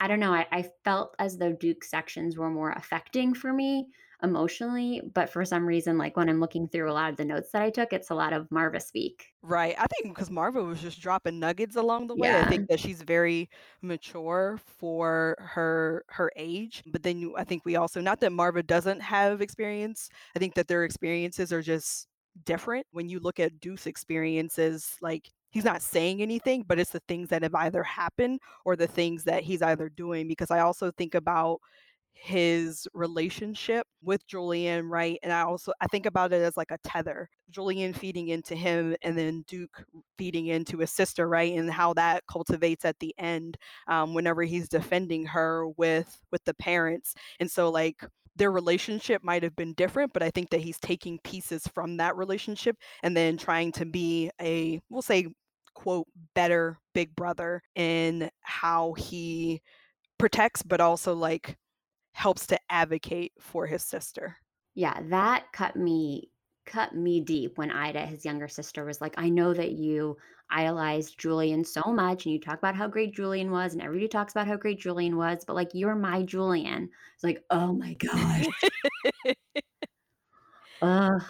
[0.00, 3.86] I don't know I, I felt as though Duke sections were more affecting for me
[4.22, 5.02] emotionally.
[5.14, 7.62] But for some reason, like when I'm looking through a lot of the notes that
[7.62, 9.26] I took, it's a lot of Marva speak.
[9.42, 9.74] Right.
[9.78, 12.28] I think because Marva was just dropping nuggets along the way.
[12.28, 12.42] Yeah.
[12.44, 13.50] I think that she's very
[13.82, 16.82] mature for her her age.
[16.86, 20.08] But then you, I think we also not that Marva doesn't have experience.
[20.36, 22.06] I think that their experiences are just
[22.44, 22.86] different.
[22.92, 27.28] When you look at Duke's experiences, like he's not saying anything, but it's the things
[27.28, 30.28] that have either happened or the things that he's either doing.
[30.28, 31.58] Because I also think about
[32.14, 35.18] his relationship with Julian, right?
[35.22, 37.28] And I also I think about it as like a tether.
[37.50, 39.84] Julian feeding into him and then Duke
[40.18, 41.52] feeding into his sister, right?
[41.54, 43.56] And how that cultivates at the end
[43.88, 47.14] um, whenever he's defending her with with the parents.
[47.40, 48.04] And so like
[48.36, 52.16] their relationship might have been different, but I think that he's taking pieces from that
[52.16, 55.26] relationship and then trying to be a we'll say
[55.74, 59.60] quote better big brother in how he
[60.18, 61.56] protects but also like
[62.12, 64.36] helps to advocate for his sister.
[64.74, 66.30] Yeah, that cut me
[66.64, 70.16] cut me deep when Ida, his younger sister, was like, I know that you
[70.50, 74.32] idolized Julian so much and you talk about how great Julian was, and everybody talks
[74.32, 76.88] about how great Julian was, but like, you're my Julian.
[77.14, 78.46] It's like, oh my God.
[80.82, 81.22] Ugh.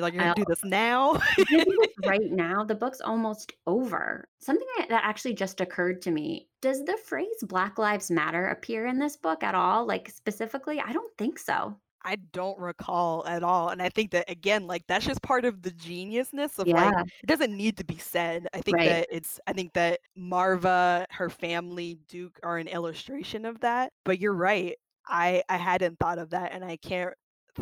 [0.00, 1.20] You're like, you're gonna do this now?
[2.06, 2.64] right now.
[2.64, 4.26] The book's almost over.
[4.38, 6.48] Something that actually just occurred to me.
[6.62, 9.86] Does the phrase Black Lives Matter appear in this book at all?
[9.86, 10.80] Like specifically?
[10.80, 11.76] I don't think so.
[12.02, 13.68] I don't recall at all.
[13.68, 16.88] And I think that again, like that's just part of the geniusness of yeah.
[16.92, 18.48] like it doesn't need to be said.
[18.54, 18.88] I think right.
[18.88, 23.92] that it's I think that Marva, her family, Duke are an illustration of that.
[24.06, 24.76] But you're right.
[25.06, 27.12] I I hadn't thought of that and I can't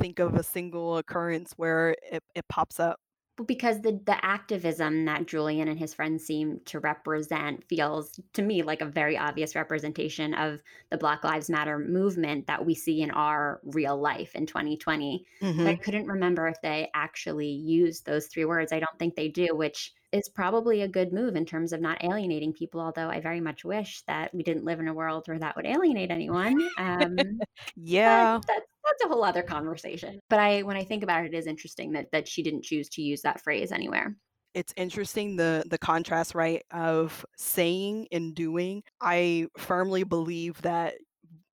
[0.00, 2.98] think of a single occurrence where it, it pops up.
[3.38, 8.42] Well, because the the activism that Julian and his friends seem to represent feels to
[8.42, 13.00] me like a very obvious representation of the Black Lives Matter movement that we see
[13.00, 15.24] in our real life in 2020.
[15.40, 15.66] Mm-hmm.
[15.68, 18.72] I couldn't remember if they actually used those three words.
[18.72, 22.02] I don't think they do, which is probably a good move in terms of not
[22.02, 22.80] alienating people.
[22.80, 25.66] Although I very much wish that we didn't live in a world where that would
[25.66, 26.68] alienate anyone.
[26.78, 27.16] Um,
[27.76, 30.20] yeah, that's that's a whole other conversation.
[30.30, 32.88] But I, when I think about it, it is interesting that that she didn't choose
[32.90, 34.16] to use that phrase anywhere
[34.54, 40.94] it's interesting the the contrast right of saying and doing i firmly believe that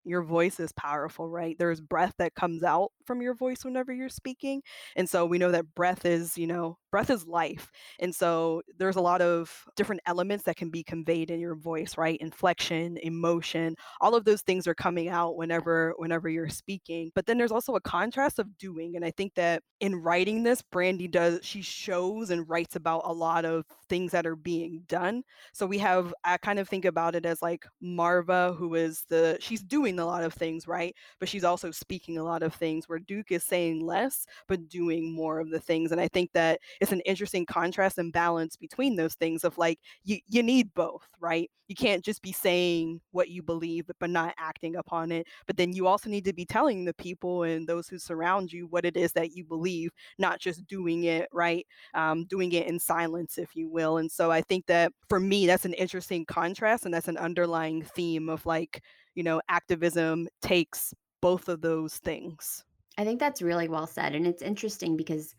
[0.05, 1.57] your voice is powerful, right?
[1.57, 4.61] There's breath that comes out from your voice whenever you're speaking.
[4.95, 7.73] And so we know that breath is, you know, breath is life.
[7.99, 11.97] And so there's a lot of different elements that can be conveyed in your voice,
[11.97, 12.17] right?
[12.21, 17.11] Inflection, emotion, all of those things are coming out whenever whenever you're speaking.
[17.13, 18.95] But then there's also a contrast of doing.
[18.95, 23.11] And I think that in writing this, Brandy does she shows and writes about a
[23.11, 25.23] lot of things that are being done.
[25.51, 29.37] So we have I kind of think about it as like Marva, who is the
[29.41, 30.95] she's doing a lot of things, right?
[31.19, 35.11] But she's also speaking a lot of things where Duke is saying less, but doing
[35.13, 35.91] more of the things.
[35.91, 39.79] And I think that it's an interesting contrast and balance between those things of like
[40.03, 41.49] you you need both, right?
[41.67, 45.25] You can't just be saying what you believe but not acting upon it.
[45.47, 48.67] But then you also need to be telling the people and those who surround you
[48.67, 51.65] what it is that you believe, not just doing it, right?
[51.95, 53.97] Um, doing it in silence, if you will.
[53.97, 57.81] And so I think that for me, that's an interesting contrast and that's an underlying
[57.81, 58.83] theme of like,
[59.15, 62.63] you know, activism takes both of those things.
[62.99, 64.13] I think that's really well said.
[64.13, 65.33] And it's interesting because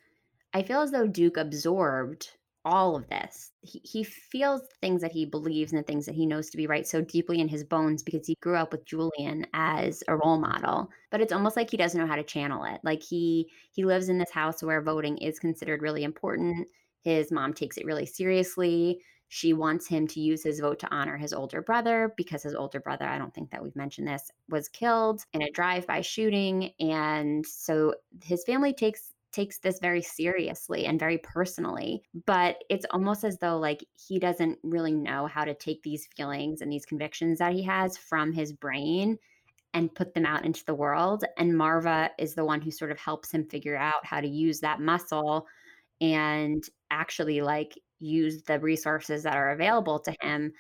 [0.57, 2.30] I feel as though Duke absorbed
[2.64, 3.52] all of this.
[3.61, 6.66] He, he feels things that he believes and the things that he knows to be
[6.66, 10.38] right so deeply in his bones because he grew up with Julian as a role
[10.38, 10.88] model.
[11.11, 12.80] But it's almost like he doesn't know how to channel it.
[12.82, 16.68] Like he he lives in this house where voting is considered really important.
[17.02, 19.02] His mom takes it really seriously.
[19.28, 22.80] She wants him to use his vote to honor his older brother because his older
[22.80, 27.44] brother, I don't think that we've mentioned this, was killed in a drive-by shooting and
[27.44, 33.37] so his family takes takes this very seriously and very personally but it's almost as
[33.39, 37.53] though like he doesn't really know how to take these feelings and these convictions that
[37.53, 39.18] he has from his brain
[39.74, 42.99] and put them out into the world and marva is the one who sort of
[42.99, 45.47] helps him figure out how to use that muscle
[46.01, 50.51] and actually like use the resources that are available to him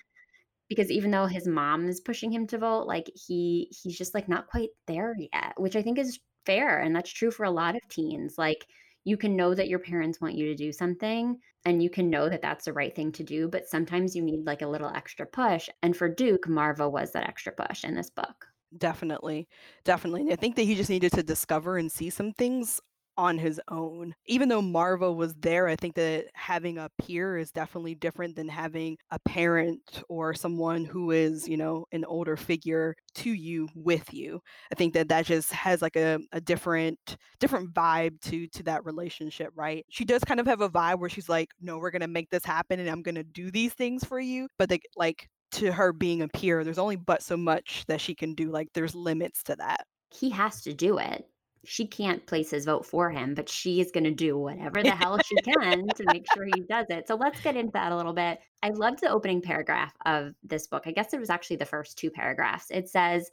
[0.68, 4.28] because even though his mom is pushing him to vote like he he's just like
[4.28, 7.76] not quite there yet which i think is fair and that's true for a lot
[7.76, 8.66] of teens like
[9.04, 12.28] you can know that your parents want you to do something and you can know
[12.28, 15.26] that that's the right thing to do but sometimes you need like a little extra
[15.26, 18.46] push and for duke marva was that extra push in this book.
[18.76, 19.48] Definitely
[19.84, 22.80] definitely i think that he just needed to discover and see some things
[23.16, 24.14] on his own.
[24.26, 28.48] Even though Marva was there, I think that having a peer is definitely different than
[28.48, 34.12] having a parent or someone who is, you know, an older figure to you with
[34.12, 34.40] you.
[34.72, 38.84] I think that that just has like a, a different different vibe to to that
[38.84, 39.84] relationship, right?
[39.88, 42.30] She does kind of have a vibe where she's like, "No, we're going to make
[42.30, 45.72] this happen and I'm going to do these things for you." But they, like to
[45.72, 48.50] her being a peer, there's only but so much that she can do.
[48.50, 49.86] Like there's limits to that.
[50.14, 51.26] He has to do it
[51.66, 54.90] she can't place his vote for him, but she is going to do whatever the
[54.90, 57.08] hell she can to make sure he does it.
[57.08, 58.40] So let's get into that a little bit.
[58.62, 60.84] I loved the opening paragraph of this book.
[60.86, 62.70] I guess it was actually the first two paragraphs.
[62.70, 63.30] It says,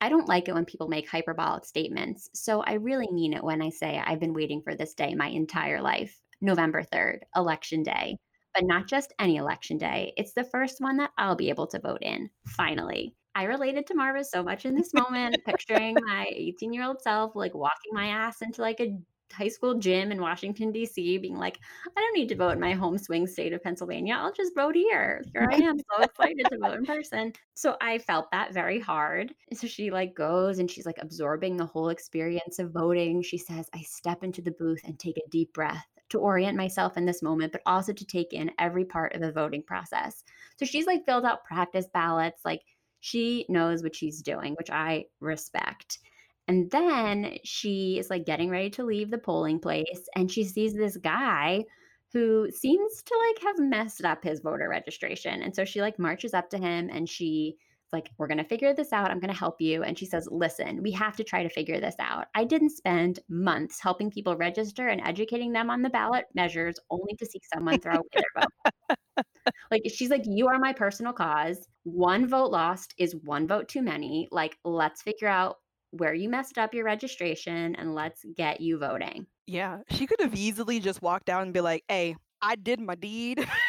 [0.00, 2.28] I don't like it when people make hyperbolic statements.
[2.34, 5.28] So I really mean it when I say I've been waiting for this day my
[5.28, 6.20] entire life.
[6.40, 8.16] November 3rd, election day.
[8.54, 10.12] But not just any election day.
[10.16, 13.14] It's the first one that I'll be able to vote in, finally.
[13.36, 17.36] I related to Marva so much in this moment, picturing my 18 year old self
[17.36, 18.96] like walking my ass into like a
[19.32, 21.58] high school gym in Washington, D.C., being like,
[21.96, 24.14] I don't need to vote in my home swing state of Pennsylvania.
[24.14, 25.22] I'll just vote here.
[25.32, 27.32] Here I am, so excited to vote in person.
[27.54, 29.34] So I felt that very hard.
[29.50, 33.20] And so she like goes and she's like absorbing the whole experience of voting.
[33.20, 36.96] She says, I step into the booth and take a deep breath to orient myself
[36.96, 40.22] in this moment, but also to take in every part of the voting process.
[40.56, 42.62] So she's like filled out practice ballots, like
[43.06, 46.00] she knows what she's doing, which I respect.
[46.48, 50.74] And then she is like getting ready to leave the polling place and she sees
[50.74, 51.64] this guy
[52.12, 55.40] who seems to like have messed up his voter registration.
[55.42, 57.56] And so she like marches up to him and she
[57.92, 59.10] like, we're going to figure this out.
[59.10, 59.82] I'm going to help you.
[59.82, 62.26] And she says, listen, we have to try to figure this out.
[62.34, 67.14] I didn't spend months helping people register and educating them on the ballot measures only
[67.18, 68.96] to see someone throw away their vote.
[69.70, 73.80] like she's like you are my personal cause one vote lost is one vote too
[73.80, 75.56] many like let's figure out
[75.92, 80.34] where you messed up your registration and let's get you voting yeah she could have
[80.34, 83.46] easily just walked out and be like hey I did my deed.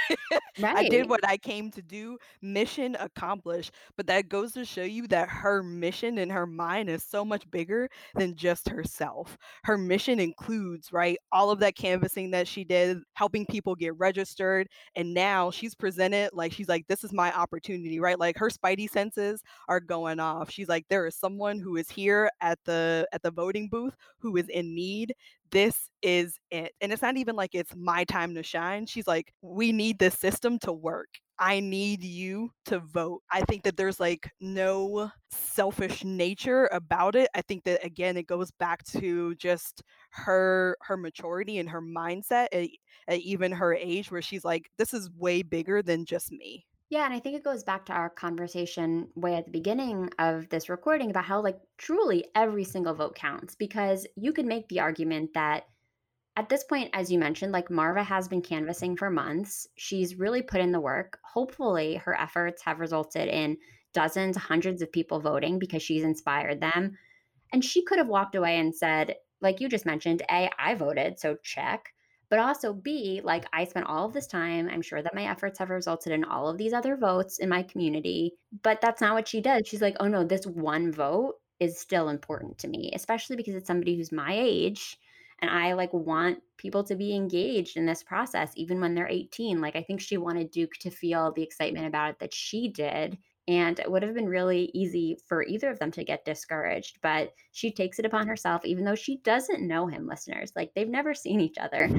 [0.60, 0.78] right.
[0.78, 2.18] I did what I came to do.
[2.42, 3.72] Mission accomplished.
[3.96, 7.50] But that goes to show you that her mission in her mind is so much
[7.52, 9.38] bigger than just herself.
[9.64, 14.68] Her mission includes, right, all of that canvassing that she did, helping people get registered.
[14.96, 18.20] And now she's presented like she's like, this is my opportunity, right?
[18.20, 20.50] Like her spidey senses are going off.
[20.52, 24.38] She's like, there is someone who is here at the at the voting booth who
[24.38, 25.14] is in need
[25.52, 26.74] this is it.
[26.82, 28.86] And it's not even like it's my time to shine.
[28.86, 31.08] She's like, we need this system to work.
[31.40, 33.22] I need you to vote.
[33.32, 37.30] I think that there's like no selfish nature about it.
[37.36, 42.48] I think that again it goes back to just her her maturity and her mindset
[42.54, 42.70] at,
[43.08, 46.66] at even her age where she's like this is way bigger than just me.
[46.90, 50.48] Yeah, and I think it goes back to our conversation way at the beginning of
[50.50, 54.80] this recording about how, like, truly every single vote counts because you could make the
[54.80, 55.66] argument that
[56.38, 59.68] at this point, as you mentioned, like Marva has been canvassing for months.
[59.76, 61.18] She's really put in the work.
[61.24, 63.58] Hopefully, her efforts have resulted in
[63.92, 66.96] dozens, hundreds of people voting because she's inspired them.
[67.52, 71.20] And she could have walked away and said, like you just mentioned, A, I voted,
[71.20, 71.92] so check.
[72.30, 74.70] But also, B, like I spent all of this time.
[74.70, 77.64] I'm sure that my efforts have resulted in all of these other votes in my
[77.64, 78.34] community.
[78.62, 79.64] But that's not what she does.
[79.66, 83.66] She's like, oh no, this one vote is still important to me, especially because it's
[83.66, 85.00] somebody who's my age.
[85.40, 89.62] And I like want people to be engaged in this process, even when they're 18.
[89.62, 93.18] Like, I think she wanted Duke to feel the excitement about it that she did.
[93.50, 97.00] And it would have been really easy for either of them to get discouraged.
[97.02, 100.52] But she takes it upon herself, even though she doesn't know him, listeners.
[100.54, 101.90] Like they've never seen each other.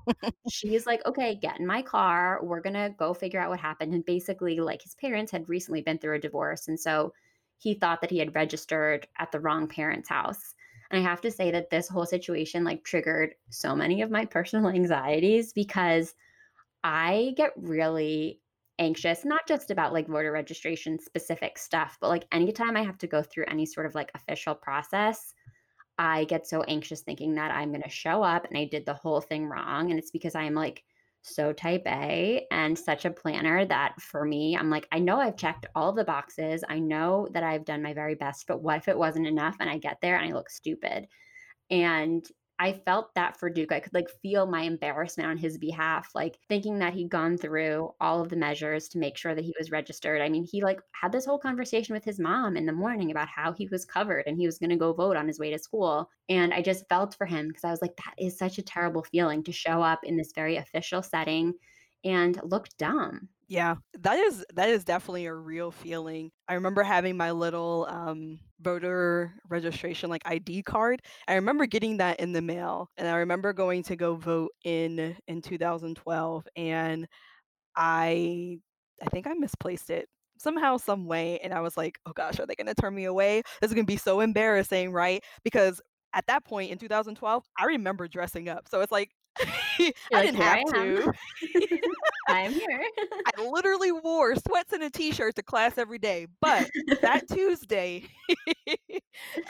[0.48, 2.40] She's like, okay, get in my car.
[2.42, 3.92] We're going to go figure out what happened.
[3.92, 6.68] And basically, like his parents had recently been through a divorce.
[6.68, 7.12] And so
[7.58, 10.54] he thought that he had registered at the wrong parent's house.
[10.94, 14.24] And I have to say that this whole situation like triggered so many of my
[14.26, 16.14] personal anxieties because
[16.84, 18.40] I get really
[18.78, 23.08] anxious, not just about like voter registration specific stuff, but like anytime I have to
[23.08, 25.34] go through any sort of like official process,
[25.98, 28.94] I get so anxious thinking that I'm going to show up and I did the
[28.94, 29.90] whole thing wrong.
[29.90, 30.84] And it's because I'm like
[31.24, 32.84] so type A and mm-hmm.
[32.84, 36.62] such a planner that for me, I'm like, I know I've checked all the boxes.
[36.68, 39.70] I know that I've done my very best, but what if it wasn't enough and
[39.70, 41.08] I get there and I look stupid?
[41.70, 42.24] And
[42.58, 43.72] I felt that for Duke.
[43.72, 47.92] I could like feel my embarrassment on his behalf, like thinking that he'd gone through
[48.00, 50.22] all of the measures to make sure that he was registered.
[50.22, 53.28] I mean, he like had this whole conversation with his mom in the morning about
[53.28, 55.58] how he was covered and he was going to go vote on his way to
[55.58, 56.08] school.
[56.28, 59.02] And I just felt for him because I was like, that is such a terrible
[59.02, 61.54] feeling to show up in this very official setting
[62.04, 63.28] and look dumb.
[63.46, 66.30] Yeah, that is that is definitely a real feeling.
[66.48, 71.02] I remember having my little um, voter registration like ID card.
[71.28, 75.16] I remember getting that in the mail, and I remember going to go vote in
[75.28, 77.06] in 2012, and
[77.76, 78.58] I
[79.02, 82.46] I think I misplaced it somehow, some way, and I was like, oh gosh, are
[82.46, 83.42] they going to turn me away?
[83.60, 85.22] This is going to be so embarrassing, right?
[85.44, 85.80] Because
[86.14, 89.10] at that point in 2012, I remember dressing up, so it's like
[89.42, 91.12] I like, didn't have to.
[92.28, 92.84] I'm here.
[93.26, 96.26] I literally wore sweats and a t-shirt to class every day.
[96.40, 96.70] But
[97.02, 98.04] that Tuesday,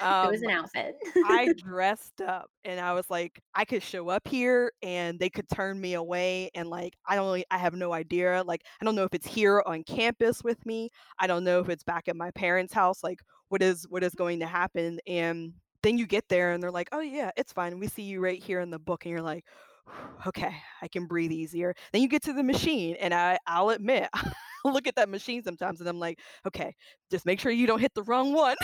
[0.01, 0.95] um, it was an outfit.
[1.27, 5.49] I dressed up and I was like, I could show up here and they could
[5.49, 6.51] turn me away.
[6.55, 8.43] And like, I don't really, I have no idea.
[8.45, 10.91] Like, I don't know if it's here on campus with me.
[11.19, 13.03] I don't know if it's back at my parents' house.
[13.05, 14.99] Like, what is what is going to happen?
[15.07, 17.79] And then you get there and they're like, oh yeah, it's fine.
[17.79, 19.45] We see you right here in the book, and you're like
[20.27, 21.75] okay, I can breathe easier.
[21.93, 24.33] Then you get to the machine, and I, I'll admit, I
[24.65, 26.75] look at that machine sometimes, and I'm like, okay,
[27.11, 28.57] just make sure you don't hit the wrong one.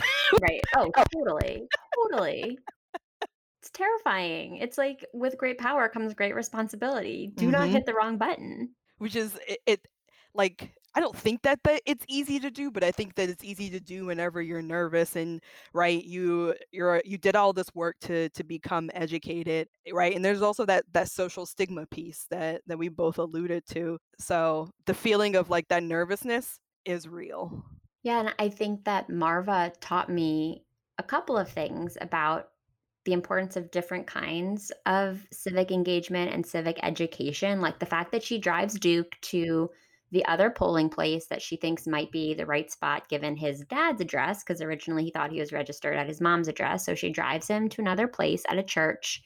[0.43, 0.67] right.
[0.77, 1.69] Oh, totally.
[1.95, 2.59] Totally.
[3.63, 4.57] It's terrifying.
[4.57, 7.29] It's like with great power comes great responsibility.
[7.29, 8.75] Do not hmm hit the wrong button.
[8.99, 9.89] Which is it, it
[10.35, 13.45] like I don't think that that it's easy to do, but I think that it's
[13.45, 15.41] easy to do whenever you're nervous and
[15.73, 20.15] right you you're you did all this work to to become educated, eh, right?
[20.15, 23.99] And there's also that that social stigma piece that that we both alluded to.
[24.19, 27.65] So the feeling of like that nervousness is real.
[28.03, 30.65] Yeah, and I think that Marva taught me
[30.99, 32.49] a couple of things about
[33.05, 38.23] the importance of different kinds of civic engagement and civic education, like the fact that
[38.23, 39.71] she drives Duke to
[40.13, 44.01] the other polling place that she thinks might be the right spot given his dad's
[44.01, 46.85] address, because originally he thought he was registered at his mom's address.
[46.85, 49.23] So she drives him to another place at a church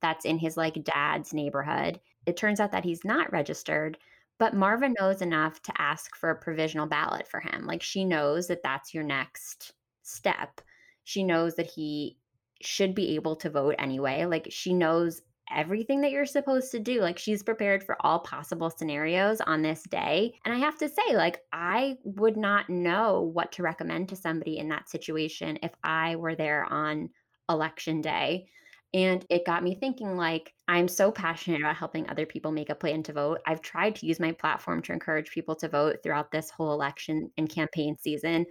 [0.00, 1.98] that's in his like dad's neighborhood.
[2.26, 3.98] It turns out that he's not registered,
[4.38, 7.66] but Marva knows enough to ask for a provisional ballot for him.
[7.66, 9.72] Like she knows that that's your next
[10.02, 10.60] step.
[11.02, 12.18] She knows that he
[12.60, 14.24] should be able to vote anyway.
[14.24, 15.22] Like she knows
[15.54, 17.00] everything that you're supposed to do.
[17.00, 20.34] Like she's prepared for all possible scenarios on this day.
[20.44, 24.58] And I have to say, like, I would not know what to recommend to somebody
[24.58, 27.10] in that situation if I were there on
[27.48, 28.48] election day.
[28.94, 32.74] And it got me thinking, like, I'm so passionate about helping other people make a
[32.74, 33.40] plan to vote.
[33.46, 37.30] I've tried to use my platform to encourage people to vote throughout this whole election
[37.36, 38.46] and campaign season.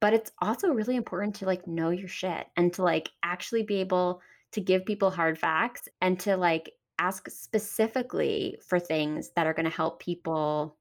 [0.00, 3.76] But it's also really important to like know your shit and to like actually be
[3.76, 4.20] able
[4.52, 9.64] to give people hard facts and to like ask specifically for things that are going
[9.64, 10.76] to help people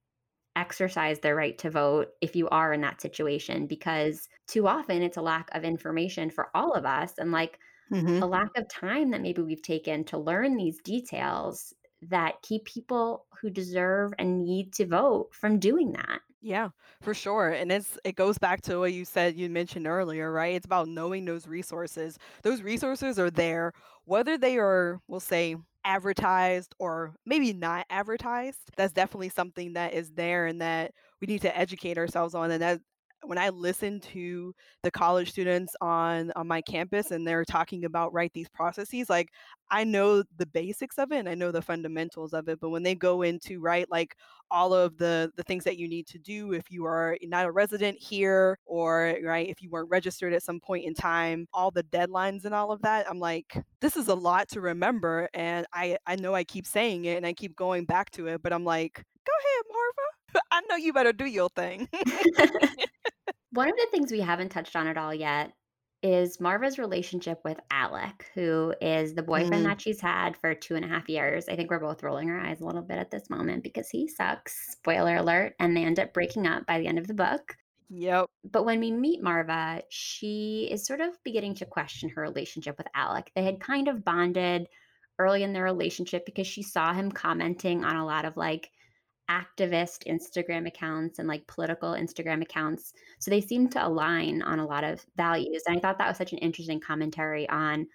[0.55, 5.17] exercise their right to vote if you are in that situation because too often it's
[5.17, 7.59] a lack of information for all of us and like
[7.89, 8.21] Mhm.
[8.21, 13.27] a lack of time that maybe we've taken to learn these details that keep people
[13.41, 16.21] who deserve and need to vote from doing that.
[16.41, 16.69] Yeah,
[17.01, 17.49] for sure.
[17.49, 20.55] And it's it goes back to what you said you mentioned earlier, right?
[20.55, 22.17] It's about knowing those resources.
[22.43, 23.73] Those resources are there,
[24.05, 28.59] whether they are, we'll say, advertised or maybe not advertised.
[28.77, 32.51] That's definitely something that is there and that we need to educate ourselves on.
[32.51, 32.79] And that
[33.23, 38.13] when I listen to the college students on on my campus and they're talking about
[38.13, 39.27] right these processes, like
[39.71, 42.59] I know the basics of it and I know the fundamentals of it.
[42.59, 44.15] But when they go into right like
[44.51, 47.51] all of the the things that you need to do if you are not a
[47.51, 51.83] resident here or right if you weren't registered at some point in time all the
[51.83, 55.97] deadlines and all of that i'm like this is a lot to remember and i
[56.07, 58.65] i know i keep saying it and i keep going back to it but i'm
[58.65, 61.87] like go ahead marva i know you better do your thing
[63.51, 65.51] One of the things we haven't touched on at all yet
[66.01, 70.75] is Marva's relationship with Alec, who is the boyfriend Mm, that she's had for two
[70.75, 71.49] and a half years.
[71.49, 74.07] I think we're both rolling our eyes a little bit at this moment because he
[74.07, 74.71] sucks.
[74.71, 75.55] Spoiler alert.
[75.59, 77.55] And they end up breaking up by the end of the book.
[77.89, 82.77] yep But when we meet Marva, she is sort of beginning to question her relationship
[82.77, 83.31] with Alec.
[83.35, 84.67] They had kind of bonded
[85.17, 88.71] early in their relationship because she saw him commenting on a lot of like
[89.29, 92.93] activist Instagram accounts and like political Instagram accounts.
[93.19, 95.63] So they seem to align on a lot of values.
[95.67, 97.87] And I thought that was such an interesting commentary on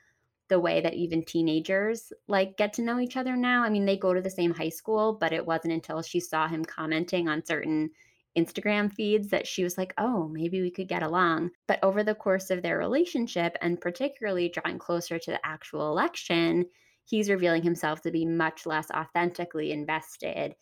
[0.48, 3.62] the way that even teenagers like get to know each other now.
[3.62, 6.46] I mean, they go to the same high school, but it wasn't until she saw
[6.46, 7.90] him commenting on certain
[8.36, 11.50] Instagram feeds that she was like, oh, maybe we could get along.
[11.66, 16.66] But over the course of their relationship, and particularly drawing closer to the actual election,
[17.04, 20.54] he's revealing himself to be much less authentically invested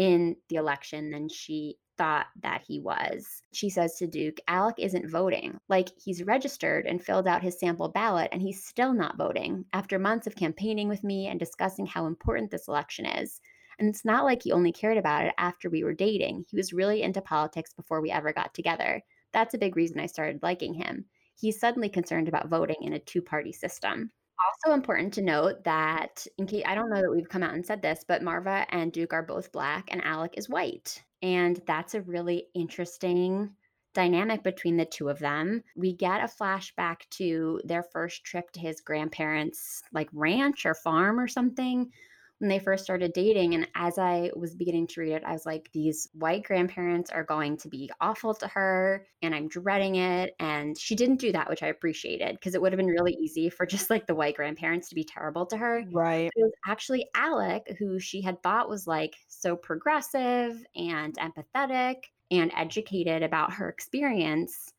[0.00, 3.42] in the election than she thought that he was.
[3.52, 5.60] She says to Duke, Alec isn't voting.
[5.68, 9.98] Like he's registered and filled out his sample ballot, and he's still not voting after
[9.98, 13.42] months of campaigning with me and discussing how important this election is.
[13.78, 16.46] And it's not like he only cared about it after we were dating.
[16.48, 19.02] He was really into politics before we ever got together.
[19.34, 21.04] That's a big reason I started liking him.
[21.38, 24.12] He's suddenly concerned about voting in a two party system.
[24.46, 27.64] Also important to note that in case I don't know that we've come out and
[27.64, 31.02] said this, but Marva and Duke are both black and Alec is white.
[31.22, 33.50] And that's a really interesting
[33.92, 35.62] dynamic between the two of them.
[35.76, 41.18] We get a flashback to their first trip to his grandparents' like ranch or farm
[41.18, 41.92] or something
[42.40, 43.54] when they first started dating.
[43.54, 47.22] And as I was beginning to read it, I was like, these white grandparents are
[47.22, 50.34] going to be awful to her, and I'm dreading it.
[50.40, 53.50] And she didn't do that, which I appreciated because it would have been really easy
[53.50, 55.84] for just like the white grandparents to be terrible to her.
[55.92, 62.04] right It was actually Alec who she had thought was like so progressive and empathetic
[62.30, 64.72] and educated about her experience,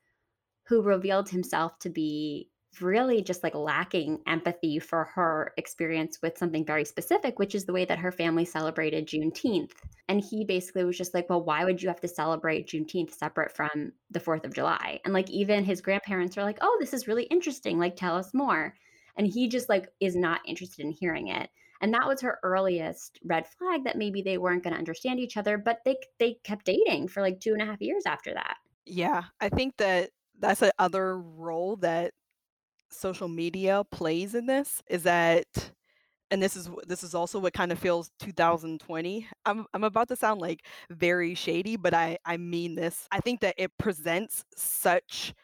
[0.64, 2.48] who revealed himself to be
[2.80, 7.72] really just like lacking empathy for her experience with something very specific, which is the
[7.72, 9.72] way that her family celebrated Juneteenth.
[10.08, 13.54] And he basically was just like, well, why would you have to celebrate Juneteenth separate
[13.54, 15.00] from the 4th of July?
[15.04, 17.78] And like, even his grandparents are like, oh, this is really interesting.
[17.78, 18.74] Like, tell us more.
[19.16, 21.50] And he just like is not interested in hearing it.
[21.82, 25.36] And that was her earliest red flag that maybe they weren't going to understand each
[25.36, 28.56] other, but they they kept dating for like two and a half years after that.
[28.86, 30.10] yeah i think that
[30.40, 32.12] that's a other role that
[32.92, 35.46] social media plays in this is that
[36.30, 40.16] and this is this is also what kind of feels 2020 i'm i'm about to
[40.16, 45.34] sound like very shady but i i mean this i think that it presents such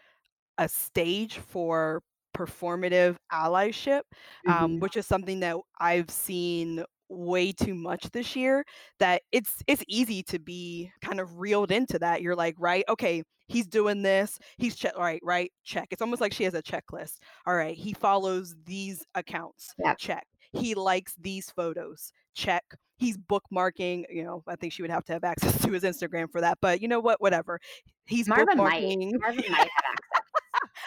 [0.59, 2.03] a stage for
[2.37, 4.03] performative allyship
[4.47, 4.81] um, Mhm.
[4.81, 8.65] which is something that i've seen way too much this year
[8.99, 13.23] that it's it's easy to be kind of reeled into that you're like right okay
[13.49, 17.15] he's doing this he's check right right check it's almost like she has a checklist
[17.47, 19.95] all right he follows these accounts Yeah.
[19.95, 22.65] check he likes these photos check
[22.99, 26.31] he's bookmarking you know i think she would have to have access to his instagram
[26.31, 27.59] for that but you know what whatever
[28.07, 28.83] he's Marva might.
[28.83, 30.23] bookmarking Marva might have access.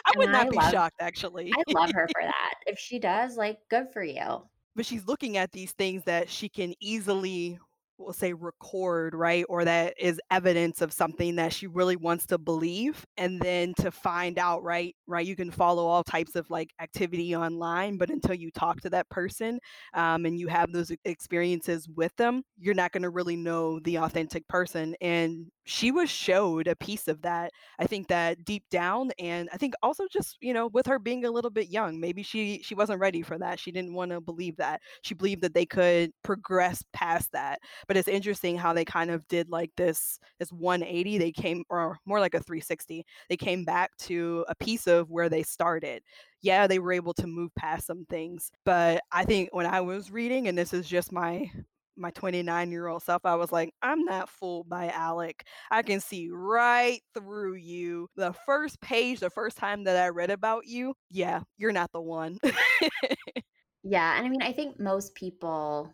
[0.05, 2.53] i would And not I be love shocked actually I love her for that.
[2.67, 4.43] If she does, like, good for you.
[4.75, 7.59] but she's looking at these things that she can easily
[8.01, 12.37] we'll say record right or that is evidence of something that she really wants to
[12.37, 16.71] believe and then to find out right right you can follow all types of like
[16.81, 19.59] activity online but until you talk to that person
[19.93, 23.97] um, and you have those experiences with them you're not going to really know the
[23.97, 27.51] authentic person and she was showed a piece of that.
[27.79, 31.25] I think that deep down and I think also just, you know, with her being
[31.25, 33.59] a little bit young, maybe she she wasn't ready for that.
[33.59, 34.81] She didn't want to believe that.
[35.03, 37.59] She believed that they could progress past that.
[37.87, 41.17] But it's interesting how they kind of did like this this 180.
[41.17, 43.05] They came or more like a 360.
[43.29, 46.01] They came back to a piece of where they started.
[46.41, 50.09] Yeah, they were able to move past some things, but I think when I was
[50.11, 51.51] reading and this is just my
[51.97, 55.43] my 29 year old self, I was like, I'm not fooled by Alec.
[55.69, 58.07] I can see right through you.
[58.15, 62.01] The first page, the first time that I read about you, yeah, you're not the
[62.01, 62.39] one.
[63.83, 64.17] yeah.
[64.17, 65.93] And I mean, I think most people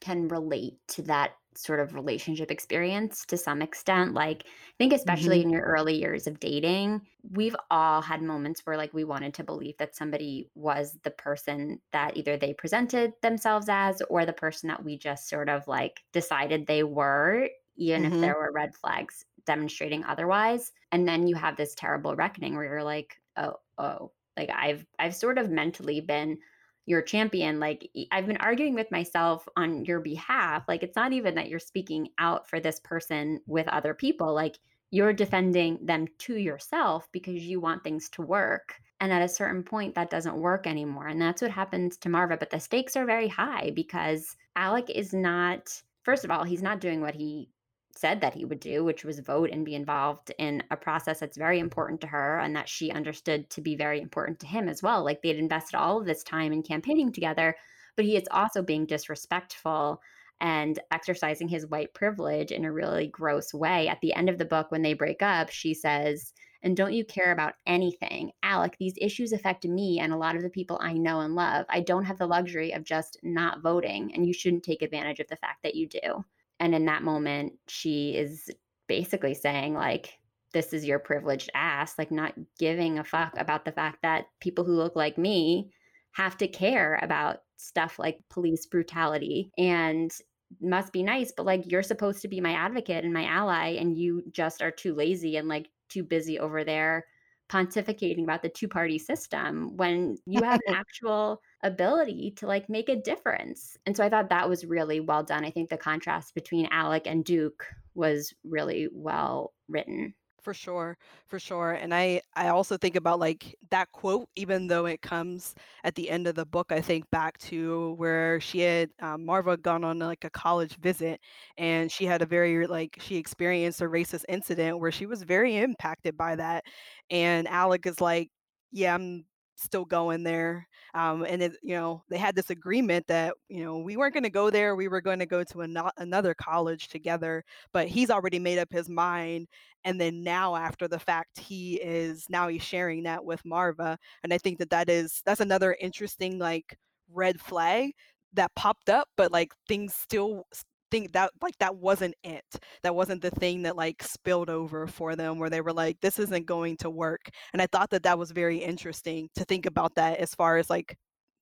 [0.00, 4.14] can relate to that sort of relationship experience to some extent.
[4.14, 8.64] Like, I think, especially hmm in your early years of dating, we've all had moments
[8.64, 13.12] where, like, we wanted to believe that somebody was the person that either they presented
[13.22, 18.04] themselves as or the person that we just sort of like decided they were, even
[18.04, 20.72] if hmm there were red flags demonstrating otherwise.
[20.92, 25.14] And then you have this terrible reckoning where you're like, oh, oh, like I've I've
[25.14, 26.38] sort of mentally been
[26.86, 31.34] your champion like i've been arguing with myself on your behalf like it's not even
[31.34, 34.58] that you're speaking out for this person with other people like
[34.92, 39.62] you're defending them to yourself because you want things to work and at a certain
[39.62, 43.04] point that doesn't work anymore and that's what happens to marva but the stakes are
[43.04, 47.50] very high because alec is not first of all he's not doing what he
[47.96, 51.36] said that he would do, which was vote and be involved in a process that's
[51.36, 54.82] very important to her and that she understood to be very important to him as
[54.82, 55.04] well.
[55.04, 57.56] Like they'd invested all of this time in campaigning together,
[57.96, 60.00] but he is also being disrespectful
[60.40, 63.88] and exercising his white privilege in a really gross way.
[63.88, 66.32] At the end of the book, when they break up, she says,
[66.62, 68.32] and don't you care about anything?
[68.42, 71.64] Alec, these issues affect me and a lot of the people I know and love.
[71.68, 75.28] I don't have the luxury of just not voting, and you shouldn't take advantage of
[75.28, 76.24] the fact that you do.
[76.60, 78.50] And in that moment, she is
[78.86, 80.18] basically saying, like,
[80.52, 84.64] this is your privileged ass, like, not giving a fuck about the fact that people
[84.64, 85.70] who look like me
[86.12, 90.12] have to care about stuff like police brutality and
[90.60, 93.98] must be nice, but like, you're supposed to be my advocate and my ally, and
[93.98, 97.04] you just are too lazy and like too busy over there
[97.48, 102.88] pontificating about the two party system when you have an actual ability to like make
[102.88, 103.76] a difference.
[103.86, 105.44] And so I thought that was really well done.
[105.44, 110.14] I think the contrast between Alec and Duke was really well written.
[110.46, 111.72] For sure, for sure.
[111.72, 116.08] And I I also think about like that quote, even though it comes at the
[116.08, 119.98] end of the book, I think back to where she had um, Marva gone on
[119.98, 121.20] like a college visit,
[121.58, 125.56] and she had a very like she experienced a racist incident where she was very
[125.56, 126.64] impacted by that.
[127.10, 128.30] And Alec is like,
[128.70, 129.24] yeah, I'm
[129.56, 130.66] still going there.
[130.94, 134.24] Um, and it, you know, they had this agreement that you know we weren't going
[134.24, 134.76] to go there.
[134.76, 137.44] We were going to go to ano- another college together.
[137.72, 139.48] But he's already made up his mind
[139.86, 144.34] and then now after the fact he is now he's sharing that with marva and
[144.34, 146.76] i think that that is that's another interesting like
[147.12, 147.92] red flag
[148.34, 150.44] that popped up but like things still
[150.90, 152.44] think that like that wasn't it
[152.82, 156.18] that wasn't the thing that like spilled over for them where they were like this
[156.18, 159.94] isn't going to work and i thought that that was very interesting to think about
[159.96, 160.96] that as far as like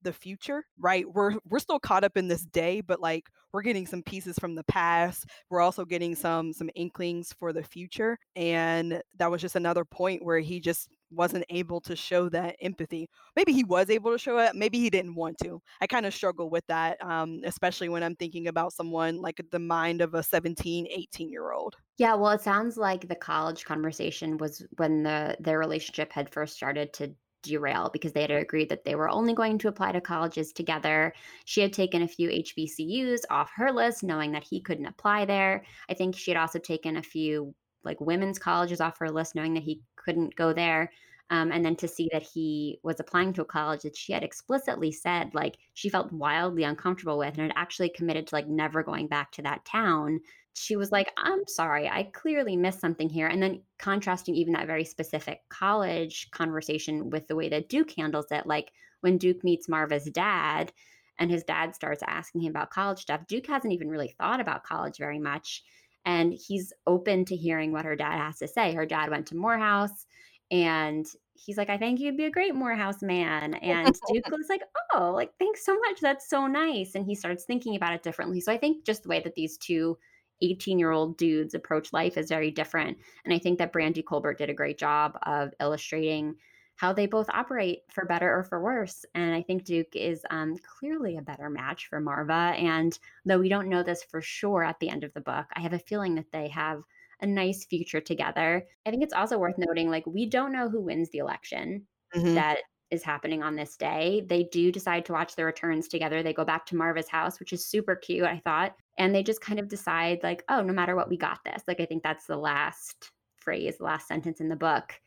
[0.05, 1.05] the future, right?
[1.13, 4.55] We're we're still caught up in this day, but like we're getting some pieces from
[4.55, 5.27] the past.
[5.51, 8.19] We're also getting some some inklings for the future.
[8.37, 13.09] And that was just another point where he just wasn't able to show that empathy.
[13.37, 15.61] Maybe he was able to show it, maybe he didn't want to.
[15.81, 19.59] I kind of struggle with that, um, especially when I'm thinking about someone like the
[19.59, 21.77] mind of a 17, 18 year old.
[21.99, 26.55] Yeah, well, it sounds like the college conversation was when the their relationship had first
[26.57, 30.01] started to derail because they had agreed that they were only going to apply to
[30.01, 31.15] colleges together.
[31.45, 35.65] She had taken a few HBCUs off her list, knowing that he couldn't apply there.
[35.89, 37.55] I think she had also taken a few
[37.85, 40.93] like women's colleges off her list, knowing that he couldn't go there.
[41.31, 44.23] Um, and then to see that he was applying to a college that she had
[44.23, 48.83] explicitly said like she felt wildly uncomfortable with and had actually committed to like never
[48.83, 50.21] going back to that town
[50.57, 53.27] she was like, I'm sorry, I clearly missed something here.
[53.27, 58.27] And then contrasting even that very specific college conversation with the way that Duke handles
[58.31, 60.73] it, like when Duke meets Marva's dad
[61.19, 64.65] and his dad starts asking him about college stuff, Duke hasn't even really thought about
[64.65, 65.65] college very much.
[66.05, 68.75] And he's open to hearing what her dad has to say.
[68.75, 70.07] Her dad went to Morehouse
[70.51, 73.55] and he's like, I think you'd be a great Morehouse man.
[73.55, 76.01] And Duke was like, Oh, like, thanks so much.
[76.01, 76.95] That's so nice.
[76.95, 78.41] And he starts thinking about it differently.
[78.41, 79.99] So I think just the way that these two
[80.43, 82.99] 18 year old dudes approach life is very different.
[83.25, 86.37] And I think that Brandy Colbert did a great job of illustrating
[86.77, 89.05] how they both operate for better or for worse.
[89.15, 92.55] And I think Duke is um, clearly a better match for Marva.
[92.57, 95.61] And though we don't know this for sure at the end of the book, I
[95.61, 96.83] have a feeling that they have
[97.21, 98.67] a nice future together.
[98.87, 102.35] I think it's also worth noting like we don't know who wins the election Mhm.
[102.35, 102.59] that
[102.91, 104.25] is happening on this day.
[104.29, 106.23] They do decide to watch the returns together.
[106.23, 108.77] They go back to Marva's house, which is super cute, I thought.
[108.99, 111.63] And they just kind of decide, like, oh, no matter what, we got this.
[111.67, 115.01] Like, I think that's the last phrase, the last sentence in the book.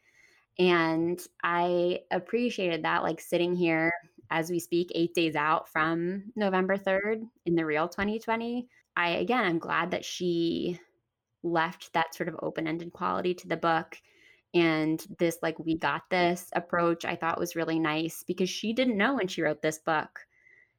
[0.59, 3.91] And I appreciated that, like, sitting here
[4.29, 8.67] as we speak, eight days out from November 3rd in the real 2020.
[8.95, 10.79] I, again, I'm glad that she
[11.43, 13.97] left that sort of open ended quality to the book
[14.53, 18.97] and this like we got this approach I thought was really nice because she didn't
[18.97, 20.26] know when she wrote this book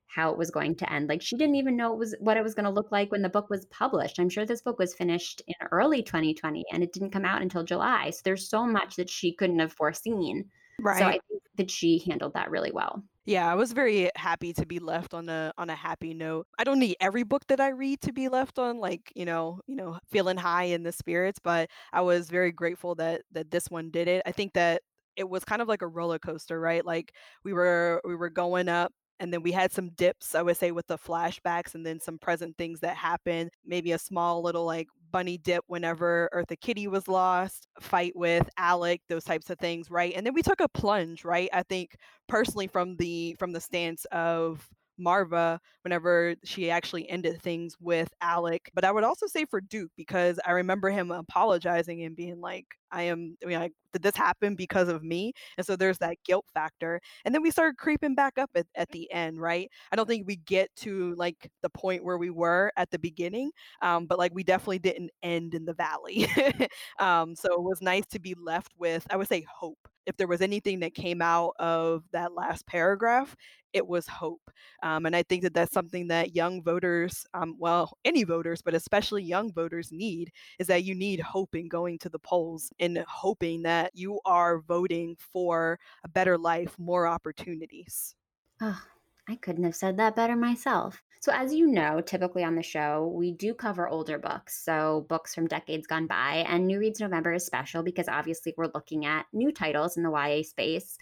[0.08, 1.08] how it was going to end.
[1.08, 3.22] Like she didn't even know it was what it was going to look like when
[3.22, 4.18] the book was published.
[4.18, 7.62] I'm sure this book was finished in early 2020 and it didn't come out until
[7.62, 8.10] July.
[8.10, 10.46] So there's so much that she couldn't have foreseen.
[10.80, 10.98] Right.
[10.98, 13.02] So I think that she handled that really well.
[13.26, 16.46] Yeah, I was very happy to be left on a on a happy note.
[16.58, 19.60] I don't need every book that I read to be left on like, you know,
[19.66, 23.66] you know, feeling high in the spirits, but I was very grateful that that this
[23.68, 24.22] one did it.
[24.24, 24.80] I think that
[25.14, 26.86] it was kind of like a roller coaster, right?
[26.86, 27.12] Like
[27.44, 30.70] we were we were going up and then we had some dips, I would say,
[30.70, 33.50] with the flashbacks and then some present things that happened.
[33.64, 39.00] Maybe a small little like bunny dip whenever Eartha Kitty was lost, fight with Alec,
[39.08, 40.12] those types of things, right?
[40.14, 41.48] And then we took a plunge, right?
[41.52, 41.96] I think
[42.28, 44.68] personally from the from the stance of
[44.98, 48.70] Marva whenever she actually ended things with Alec.
[48.74, 52.66] But I would also say for Duke because I remember him apologizing and being like,
[52.90, 55.32] I am, I mean, like, did this happen because of me?
[55.56, 57.00] And so there's that guilt factor.
[57.24, 59.70] And then we started creeping back up at, at the end, right?
[59.92, 63.50] I don't think we get to like the point where we were at the beginning,
[63.82, 66.26] um, but like we definitely didn't end in the valley.
[66.98, 69.78] um, so it was nice to be left with, I would say, hope.
[70.06, 73.36] If there was anything that came out of that last paragraph,
[73.72, 74.50] it was hope.
[74.82, 78.74] Um, and I think that that's something that young voters, um, well, any voters, but
[78.74, 83.04] especially young voters need, is that you need hope in going to the polls and
[83.08, 88.14] hoping that you are voting for a better life, more opportunities.
[88.60, 88.80] Oh,
[89.28, 91.02] I couldn't have said that better myself.
[91.20, 95.34] So, as you know, typically on the show, we do cover older books, so books
[95.34, 96.46] from decades gone by.
[96.48, 100.12] And New Reads November is special because obviously we're looking at new titles in the
[100.12, 100.96] YA space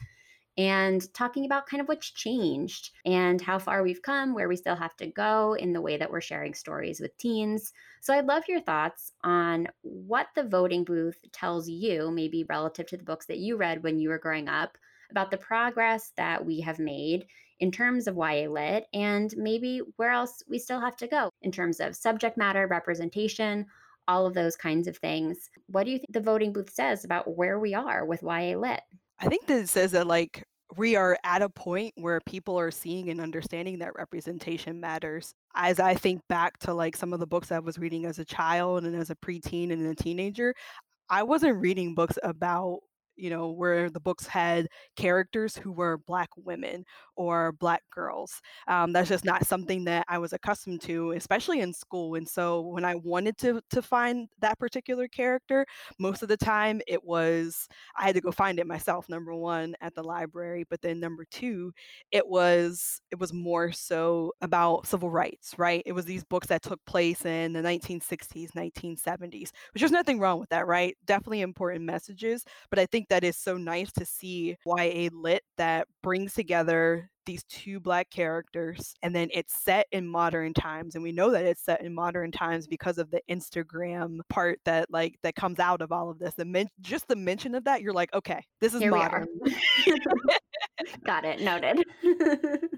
[0.58, 4.76] and talking about kind of what's changed and how far we've come, where we still
[4.76, 7.72] have to go in the way that we're sharing stories with teens.
[8.00, 12.96] So I'd love your thoughts on what the voting booth tells you, maybe relative to
[12.96, 14.78] the books that you read when you were growing up,
[15.10, 17.26] about the progress that we have made
[17.60, 21.52] in terms of YA Lit and maybe where else we still have to go in
[21.52, 23.66] terms of subject matter, representation,
[24.08, 25.50] all of those kinds of things.
[25.66, 28.80] What do you think the voting booth says about where we are with YA Lit?
[29.18, 30.44] I think that it says that like
[30.76, 35.32] we are at a point where people are seeing and understanding that representation matters.
[35.54, 38.24] As I think back to like some of the books I was reading as a
[38.24, 40.54] child and as a preteen and a teenager,
[41.08, 42.80] I wasn't reading books about
[43.16, 46.84] you know, where the books had characters who were Black women
[47.16, 48.40] or Black girls.
[48.68, 52.14] Um, that's just not something that I was accustomed to, especially in school.
[52.14, 55.66] And so when I wanted to to find that particular character,
[55.98, 59.08] most of the time it was I had to go find it myself.
[59.08, 61.72] Number one, at the library, but then number two,
[62.12, 65.82] it was it was more so about civil rights, right?
[65.86, 70.38] It was these books that took place in the 1960s, 1970s, which there's nothing wrong
[70.40, 70.96] with that, right?
[71.04, 75.86] Definitely important messages, but I think that is so nice to see YA lit that
[76.02, 81.12] brings together these two black characters and then it's set in modern times and we
[81.12, 85.34] know that it's set in modern times because of the instagram part that like that
[85.34, 88.12] comes out of all of this the men- just the mention of that you're like
[88.14, 89.26] okay this is Here modern
[91.04, 91.40] Got it.
[91.40, 91.84] Noted.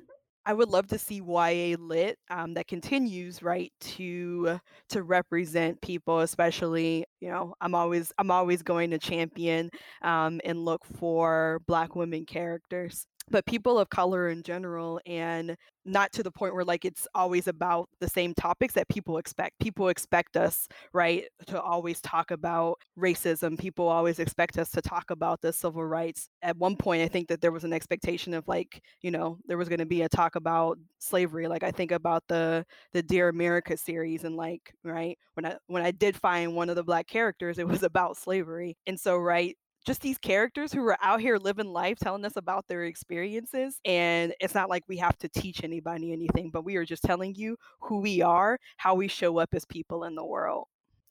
[0.47, 6.21] I would love to see YA lit um, that continues right to to represent people,
[6.21, 9.71] especially you know I'm always I'm always going to champion
[10.01, 16.13] um, and look for Black women characters but people of color in general and not
[16.13, 19.59] to the point where like it's always about the same topics that people expect.
[19.59, 23.59] People expect us right to always talk about racism.
[23.59, 26.29] People always expect us to talk about the civil rights.
[26.43, 29.59] At one point i think that there was an expectation of like you know there
[29.59, 33.29] was going to be a talk about slavery like i think about the the dear
[33.29, 37.07] america series and like right when i when i did find one of the black
[37.07, 38.77] characters it was about slavery.
[38.87, 39.57] And so right
[39.87, 44.35] just these characters who are out here living life telling us about their experiences and
[44.41, 47.57] it's not like we have to teach anybody anything but we are just telling you
[47.81, 50.67] who we are how we show up as people in the world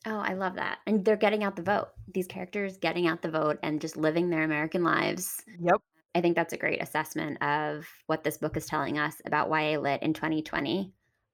[0.05, 3.31] oh i love that and they're getting out the vote these characters getting out the
[3.31, 5.81] vote and just living their american lives yep
[6.15, 9.79] i think that's a great assessment of what this book is telling us about ya
[9.79, 10.93] lit in 2020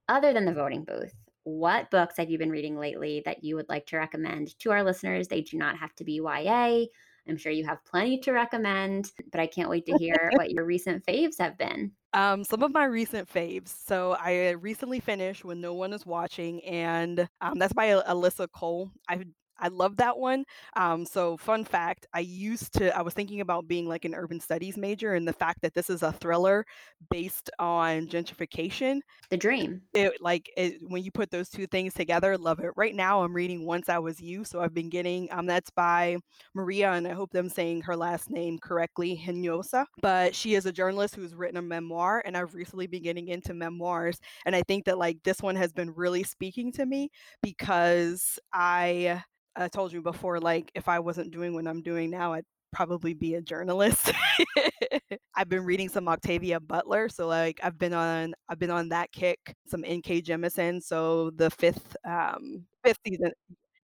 [0.10, 1.14] other than the voting booth
[1.44, 4.84] what books have you been reading lately that you would like to recommend to our
[4.84, 5.28] listeners?
[5.28, 6.86] They do not have to be YA.
[7.28, 10.66] I'm sure you have plenty to recommend, but I can't wait to hear what your
[10.66, 11.92] recent faves have been.
[12.14, 13.70] Um, some of my recent faves.
[13.70, 18.92] So I recently finished When No One Is Watching, and um, that's by Alyssa Cole.
[19.08, 19.24] I
[19.64, 20.44] I love that one.
[20.76, 24.42] Um, so, fun fact I used to, I was thinking about being like an urban
[24.42, 26.66] studies major, and the fact that this is a thriller
[27.10, 29.00] based on gentrification.
[29.30, 29.82] The dream.
[29.94, 32.72] It like it, when you put those two things together, love it.
[32.76, 34.44] Right now, I'm reading Once I Was You.
[34.44, 36.18] So, I've been getting, um, that's by
[36.54, 39.86] Maria, and I hope I'm saying her last name correctly, Hinojosa.
[40.02, 43.54] But she is a journalist who's written a memoir, and I've recently been getting into
[43.54, 44.20] memoirs.
[44.46, 47.10] And I think that like this one has been really speaking to me
[47.42, 49.24] because I
[49.56, 53.14] I told you before, like if I wasn't doing what I'm doing now, I'd probably
[53.14, 54.12] be a journalist.
[55.36, 59.12] I've been reading some Octavia Butler, so like I've been on I've been on that
[59.12, 59.56] kick.
[59.68, 60.22] Some N.K.
[60.24, 63.32] Jemisin, so the fifth um fifth season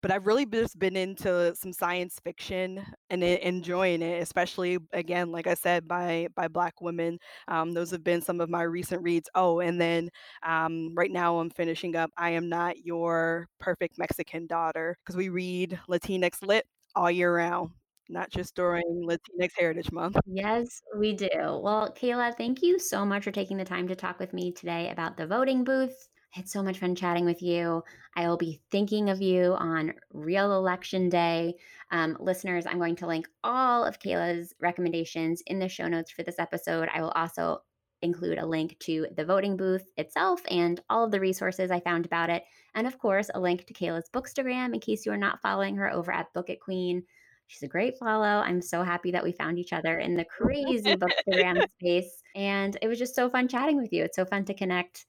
[0.01, 5.47] but I've really just been into some science fiction and enjoying it, especially again, like
[5.47, 7.19] I said, by by Black women.
[7.47, 9.29] Um, those have been some of my recent reads.
[9.35, 10.09] Oh, and then
[10.43, 12.11] um, right now I'm finishing up.
[12.17, 17.71] I am not your perfect Mexican daughter because we read Latinx lit all year round
[18.09, 20.17] not just during Latinx Heritage Month.
[20.25, 21.29] Yes, we do.
[21.31, 24.89] Well, Cayla, thank you so much for taking the time to talk with me today
[24.89, 26.09] about the voting booth.
[26.33, 27.83] I had so much fun chatting with you.
[28.15, 31.55] I will be thinking of you on real election day.
[31.91, 36.21] Um, listeners, I'm going to link all of Cayla's recommendations in the show notes for
[36.21, 36.87] this episode.
[36.93, 37.61] I will also
[38.01, 42.05] include a link to the voting booth itself and all of the resources I found
[42.05, 42.43] about it.
[42.75, 45.91] And of course, a link to Cayla's Bookstagram in case you are not following her
[45.91, 47.03] over at Book It Queen.
[47.47, 48.43] She's a great follow.
[48.43, 52.21] I'm so happy that we found each other in the crazy Bookstagram space.
[52.35, 54.03] And it was just so fun chatting with you.
[54.03, 55.07] It's so fun to connect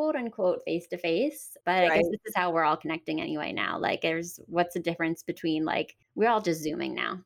[0.00, 1.58] quote unquote face to face.
[1.66, 1.90] But right.
[1.90, 3.78] I guess this is how we're all connecting anyway now.
[3.78, 7.20] Like, there's what's the difference between like we're all just zooming now.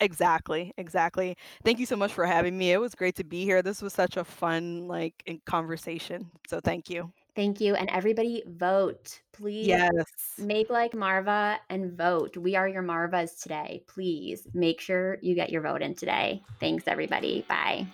[0.00, 1.38] Exactly, exactly.
[1.64, 2.70] Thank you so much for having me.
[2.72, 3.62] It was great to be here.
[3.62, 6.30] This was such a fun like conversation.
[6.46, 7.10] So thank you.
[7.34, 7.74] Thank you.
[7.74, 9.20] And everybody vote.
[9.32, 9.90] Please yes.
[10.36, 12.36] make like Marva and vote.
[12.36, 13.82] We are your Marvas today.
[13.86, 16.42] Please make sure you get your vote in today.
[16.60, 17.46] Thanks, everybody.
[17.48, 17.86] Bye.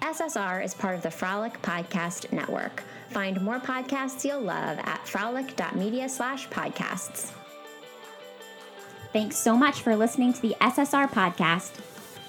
[0.00, 2.84] SSR is part of the Frolic Podcast Network.
[3.10, 7.32] Find more podcasts you'll love at frolic.media slash podcasts.
[9.12, 11.80] Thanks so much for listening to the SSR podcast.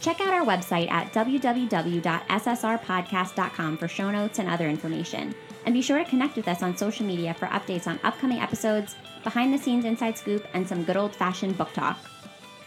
[0.02, 5.36] Check out our website at www.ssrpodcast.com for show notes and other information.
[5.66, 8.96] And be sure to connect with us on social media for updates on upcoming episodes,
[9.24, 12.00] behind the scenes inside scoop, and some good old fashioned book talk.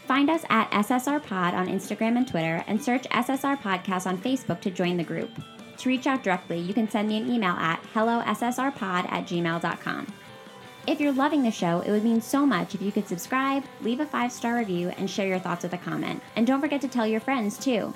[0.05, 4.59] Find us at SSR Pod on Instagram and Twitter, and search SSR Podcast on Facebook
[4.61, 5.29] to join the group.
[5.77, 10.07] To reach out directly, you can send me an email at hellossrpod at gmail.com.
[10.85, 14.01] If you're loving the show, it would mean so much if you could subscribe, leave
[14.01, 16.21] a five star review, and share your thoughts with a comment.
[16.35, 17.93] And don't forget to tell your friends too.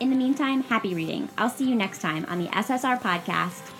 [0.00, 1.30] In the meantime, happy reading.
[1.38, 3.71] I'll see you next time on the SSR Podcast.